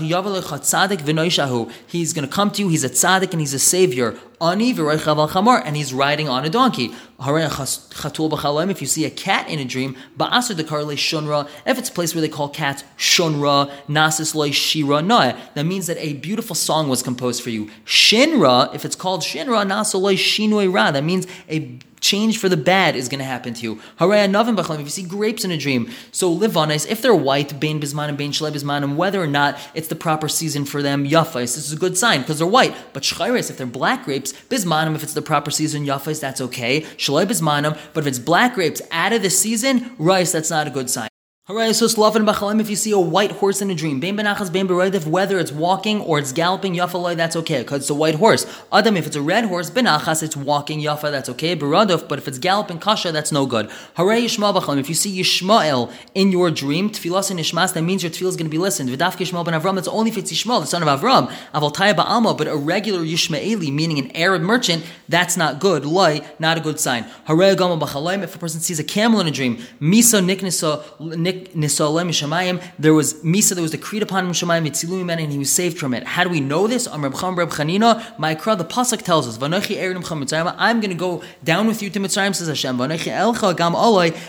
he's 1.88 2.14
going 2.14 2.28
to 2.28 2.34
come 2.34 2.52
to 2.52 2.62
you, 2.62 2.70
he's 2.70 2.84
a 2.84 2.90
tzaddik 2.90 3.32
and 3.32 3.40
he's 3.40 3.54
a 3.54 3.60
savior. 3.60 4.16
Ani 4.42 4.74
chamor, 4.74 5.62
and 5.66 5.76
he's 5.76 5.94
riding 5.94 6.30
on 6.30 6.46
a 6.46 6.50
donkey. 6.50 6.94
If 7.22 8.82
you 8.82 8.88
see 8.88 9.04
a 9.04 9.10
cat 9.10 9.50
in 9.50 9.60
a 9.60 9.66
dream, 9.66 9.98
ba'asr 10.18 10.56
dekarle 10.56 10.96
shunra. 10.96 11.50
If 11.66 11.78
it's 11.78 11.90
a 11.90 11.92
place 11.92 12.16
where 12.16 12.22
they 12.22 12.30
call 12.30 12.48
cats 12.48 12.86
shunra, 12.98 13.70
nasis 13.90 14.34
loy 14.34 14.52
shira 14.52 15.02
noah, 15.02 15.38
that 15.56 15.66
means 15.66 15.88
that 15.88 15.98
a 15.98 16.14
beautiful 16.14 16.56
song 16.56 16.88
was 16.88 16.99
composed 17.02 17.42
for 17.44 17.50
you. 17.50 17.70
Shinra, 17.86 18.74
if 18.74 18.86
it's 18.86 18.96
called 18.96 19.22
shinra, 19.22 19.66
nasaloi 19.66 20.16
shinoi 20.16 20.74
ra. 20.74 20.92
That 20.92 21.04
means 21.04 21.28
a 21.50 21.80
change 22.02 22.38
for 22.38 22.48
the 22.48 22.56
bad 22.56 22.96
is 22.96 23.10
going 23.10 23.20
to 23.20 23.26
happen 23.26 23.54
to 23.54 23.62
you. 23.62 23.82
If 24.00 24.80
you 24.80 24.90
see 24.90 25.04
grapes 25.04 25.44
in 25.44 25.52
a 25.52 25.58
dream, 25.58 25.92
so 26.12 26.34
livanis, 26.34 26.90
if 26.90 27.02
they're 27.02 27.14
white, 27.14 27.60
bain 27.60 27.82
bismanim, 27.82 28.16
bain 28.16 28.32
shalei 28.32 28.54
bismanim, 28.54 28.96
whether 28.96 29.22
or 29.22 29.28
not 29.28 29.60
it's 29.74 29.90
the 29.90 29.96
proper 29.96 30.30
season 30.30 30.64
for 30.64 30.82
them, 30.82 31.06
yafais, 31.06 31.56
this 31.56 31.58
is 31.58 31.74
a 31.74 31.76
good 31.76 31.98
sign 31.98 32.22
because 32.22 32.38
they're 32.38 32.48
white. 32.48 32.74
But 32.94 33.04
shchayres, 33.04 33.50
if 33.50 33.58
they're 33.58 33.68
black 33.68 34.06
grapes, 34.06 34.32
bismanim, 34.32 34.96
if 34.96 35.04
it's 35.04 35.14
the 35.14 35.22
proper 35.22 35.52
season, 35.52 35.86
yafais, 35.86 36.22
that's 36.22 36.40
okay. 36.40 36.84
Shalei 36.96 37.26
bismanim, 37.26 37.78
but 37.94 38.06
if 38.06 38.08
it's 38.08 38.20
black 38.20 38.56
grapes 38.56 38.82
out 38.92 39.12
of 39.12 39.22
the 39.22 39.30
season, 39.30 39.94
rice, 39.98 40.32
that's 40.32 40.50
not 40.50 40.68
a 40.68 40.70
good 40.70 40.90
sign. 40.90 41.09
If 41.52 42.70
you 42.70 42.76
see 42.76 42.92
a 42.92 43.00
white 43.00 43.32
horse 43.32 43.60
in 43.60 43.72
a 43.72 43.74
dream, 43.74 44.00
whether 44.00 45.40
it's 45.40 45.52
walking 45.52 46.00
or 46.02 46.20
it's 46.20 46.32
galloping, 46.32 46.76
yafaloi, 46.76 47.16
that's 47.16 47.36
okay, 47.38 47.64
because 47.64 47.82
it's 47.82 47.90
a 47.90 47.96
white 47.96 48.14
horse. 48.14 48.46
Adam, 48.72 48.96
if 48.96 49.08
it's 49.08 49.16
a 49.16 49.22
red 49.24 49.46
horse, 49.46 49.72
benachas, 49.72 50.22
it's 50.22 50.38
walking, 50.38 50.80
yafa, 50.80 51.10
that's 51.10 51.28
okay. 51.28 51.56
Beradov, 51.56 52.08
but 52.08 52.20
if 52.20 52.28
it's 52.28 52.38
galloping, 52.38 52.78
kasha, 52.78 53.12
that's 53.12 53.32
no 53.32 53.48
good. 53.48 53.66
If 53.98 54.90
you 54.90 54.94
see 54.94 55.20
Yishmael 55.20 55.92
in 56.14 56.32
your 56.32 56.52
dream, 56.52 56.92
tfilas 56.92 57.32
and 57.32 57.40
Ishmas, 57.40 57.74
that 57.74 57.82
means 57.82 58.04
your 58.04 58.12
tefillah 58.12 58.28
is 58.28 58.36
going 58.36 58.46
to 58.46 58.52
be 58.52 58.60
listened. 58.60 58.92
V'daf 58.92 59.18
Yishmael 59.18 59.44
ben 59.44 59.60
Avram, 59.60 59.74
that's 59.74 59.88
only 59.88 60.12
if 60.12 60.20
it's 60.20 60.32
Yishmael, 60.32 60.62
the 60.62 60.68
son 60.68 60.84
of 60.84 61.00
Avram. 61.00 61.32
Avaltaya 61.56 61.96
ba'alma, 61.96 62.38
but 62.38 62.48
a 62.48 62.56
regular 62.56 63.00
Yishmaeli, 63.00 63.74
meaning 63.74 63.98
an 63.98 64.16
Arab 64.16 64.44
merchant, 64.44 64.86
that's 65.08 65.36
not 65.36 65.60
good. 65.60 65.84
Loi, 65.84 66.22
not 66.38 66.60
a 66.60 66.62
good 66.62 66.80
sign. 66.80 67.08
If 67.28 68.36
a 68.36 68.38
person 68.38 68.62
sees 68.62 68.80
a 68.80 68.84
camel 68.84 69.20
in 69.20 69.26
a 69.26 69.32
dream, 69.32 69.58
misa 69.82 70.22
niknisa 70.24 70.84
nik 71.18 71.39
there 72.80 72.94
was 72.94 73.14
Misa 73.16 73.56
that 73.56 73.62
was 73.62 73.72
decreed 73.72 74.04
upon 74.04 74.26
him 74.26 74.32
Shemayim 74.32 75.12
and 75.12 75.32
he 75.32 75.38
was 75.38 75.52
saved 75.52 75.78
from 75.78 75.94
it. 75.94 76.04
How 76.04 76.24
do 76.24 76.30
we 76.30 76.40
know 76.40 76.68
this? 76.68 76.88
On 76.88 77.02
Reb 77.02 77.16
Cham 77.16 77.36
Reb 77.36 77.50
Chanina, 77.50 78.02
Ma'ikra, 78.18 78.58
the 78.58 78.66
pasuk 78.66 79.02
tells 79.02 79.28
us, 79.28 79.42
I'm 79.42 80.80
going 80.80 80.90
to 80.90 80.96
go 80.96 81.24
down 81.44 81.68
with 81.68 81.82
you 81.82 81.90
to 81.90 82.00
Mitzrayim, 82.00 82.36
says 82.36 82.48
Hashem. 82.48 82.78
elcha 82.78 83.56
gam 83.58 83.76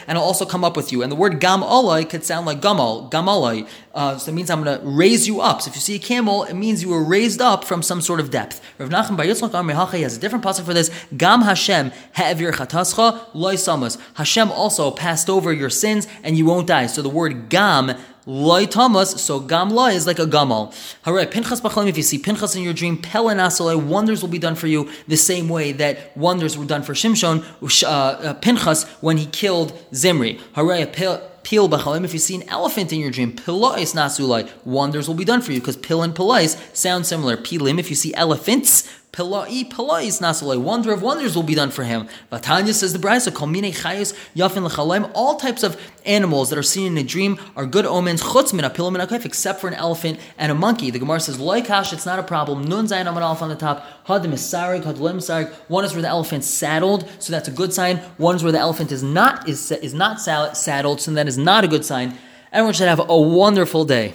and 0.09 0.19
I'll 0.19 0.25
also 0.25 0.45
come 0.45 0.65
up 0.65 0.77
with 0.77 0.93
you. 0.93 1.03
And 1.03 1.11
the 1.11 1.17
word 1.17 1.41
gam 1.41 1.61
oloi 1.61 2.09
could 2.09 2.25
sound 2.25 2.47
like 2.47 2.61
gamal, 2.61 3.11
gamaloi. 3.11 3.69
Uh, 3.93 4.17
so 4.17 4.31
it 4.31 4.35
means 4.35 4.51
I'm 4.51 4.63
going 4.63 4.79
to 4.79 4.87
raise 4.87 5.27
you 5.27 5.41
up. 5.41 5.63
So 5.63 5.69
if 5.69 5.75
you 5.75 5.81
see 5.81 5.97
a 5.97 5.99
camel, 5.99 6.45
it 6.45 6.55
means 6.55 6.83
you 6.83 6.91
were 6.91 7.03
raised 7.03 7.41
up 7.41 7.65
from 7.65 7.83
some 7.83 8.01
sort 8.01 8.21
of 8.21 8.31
depth. 8.31 8.61
Rav 8.79 8.89
Nachman 8.89 9.17
Bar 9.17 9.27
Yitzchak 9.27 9.51
Hacha 9.75 9.99
has 9.99 10.17
a 10.17 10.21
different 10.21 10.45
pasuk 10.45 10.65
for 10.65 10.75
this. 10.75 10.91
Gam 11.17 11.43
Hashem 11.43 11.91
ha'evir 12.15 12.53
chatascha 12.53 13.27
loy 13.35 13.55
samas. 13.55 13.99
Hashem 14.15 14.51
also 14.53 14.91
passed 14.91 15.29
over 15.29 15.53
your 15.53 15.71
sins 15.71 16.07
and 16.23 16.39
you 16.39 16.45
won't 16.45 16.69
die. 16.69 16.87
So 16.87 17.00
the 17.03 17.09
word 17.09 17.49
gam 17.49 17.97
loy 18.27 18.67
tamas, 18.67 19.21
so 19.21 19.41
gam 19.41 19.71
loy 19.71 19.91
is 19.91 20.07
like 20.07 20.19
a 20.19 20.27
gamal. 20.27 20.75
Hooray, 21.05 21.27
Pinchas 21.27 21.61
Bachalim, 21.61 21.89
if 21.89 21.97
you 21.97 22.03
see 22.03 22.19
Pinchas 22.19 22.55
in 22.55 22.63
your 22.63 22.73
dream, 22.73 22.97
pelanasale, 22.99 23.83
wonders 23.83 24.23
will 24.23 24.29
be 24.29 24.39
done 24.39 24.55
for 24.55 24.67
you 24.67 24.91
the 25.09 25.17
same 25.17 25.49
way 25.49 25.73
that 25.73 26.17
wonders 26.17 26.57
were 26.57 26.65
done 26.65 26.83
for 26.83 26.95
Shimshon, 26.95 27.45
uh, 27.83 27.87
uh, 27.89 28.35
Pinchas, 28.35 28.85
when 29.01 29.17
he 29.17 29.27
killed 29.27 29.73
Zimri. 29.93 30.41
Hooray, 30.55 30.87
pil 30.87 31.69
b'chalim. 31.69 32.05
If 32.05 32.13
you 32.13 32.19
see 32.19 32.37
an 32.37 32.49
elephant 32.49 32.93
in 32.93 33.01
your 33.01 33.11
dream, 33.11 33.33
pilais 33.33 33.95
nasulai, 33.95 34.49
wonders 34.65 35.09
will 35.09 35.15
be 35.15 35.25
done 35.25 35.41
for 35.41 35.53
you 35.53 35.61
because 35.61 35.77
pil 35.77 36.03
and 36.03 36.15
pilais 36.15 36.57
sound 36.77 37.07
similar. 37.07 37.37
Pilim, 37.37 37.79
if 37.79 37.91
you 37.91 37.97
see 37.97 38.15
elephants, 38.15 38.89
Pilai, 39.13 39.69
Pilais 39.69 40.21
Nasalai, 40.21 40.57
wonder 40.57 40.93
of 40.93 41.03
wonders 41.03 41.35
will 41.35 41.43
be 41.43 41.57
done 41.57 41.73
for 41.73 41.83
him. 41.83 42.07
Vatanya 42.31 42.73
says 42.73 42.93
the 42.93 42.99
Brisa, 43.01 43.33
Kolmine 43.33 43.75
Chayos, 43.75 44.15
Yafin 44.37 44.69
Lechalem, 44.69 45.11
all 45.15 45.37
types 45.37 45.65
of 45.65 45.81
animals 46.07 46.49
that 46.49 46.59
are 46.59 46.63
seen 46.63 46.93
in 46.93 46.99
a 46.99 47.03
dream 47.03 47.37
are 47.57 47.67
good 47.67 47.85
omens, 47.85 48.23
Chutz 48.23 48.53
min 48.53 48.63
min 48.93 49.25
except 49.25 49.61
for 49.61 49.67
an 49.67 49.75
elephant 49.75 50.21
and 50.39 50.53
a 50.53 50.55
monkey. 50.55 50.93
The 50.93 51.01
Gemara 51.01 51.19
says, 51.19 51.39
Loikash, 51.39 51.93
it's 51.93 52.07
not 52.07 52.21
a 52.21 52.23
problem. 52.23 52.63
Nun 52.63 52.87
Zayin 52.87 53.07
Amad 53.07 53.23
Alf 53.23 53.43
on 53.43 53.49
the 53.49 53.57
top, 53.57 53.85
Hadim 54.07 54.33
is 54.33 54.43
Sarik, 54.43 54.85
Hadlem 54.85 55.17
Sarik. 55.17 55.53
One 55.67 55.85
is 55.85 55.93
where 55.93 56.03
the 56.03 56.09
elephant's 56.09 56.47
saddled, 56.47 57.11
so 57.19 57.33
that's 57.33 57.49
a 57.49 57.53
good 57.53 57.73
sign. 57.73 57.97
One 58.17 58.37
is 58.37 58.45
where 58.45 58.53
the 58.53 58.61
elephant 58.61 58.93
is 58.93 59.03
not 59.03 59.49
is, 59.49 59.73
is 59.73 59.93
not 59.93 60.21
saddled, 60.21 61.01
so 61.01 61.11
that 61.15 61.27
is 61.27 61.37
not 61.37 61.65
a 61.65 61.69
good 61.69 61.85
sign. 61.85 62.17
Everyone 62.53 62.75
should 62.75 62.87
have 62.87 63.01
a 63.09 63.21
wonderful 63.21 63.85
day. 63.85 64.15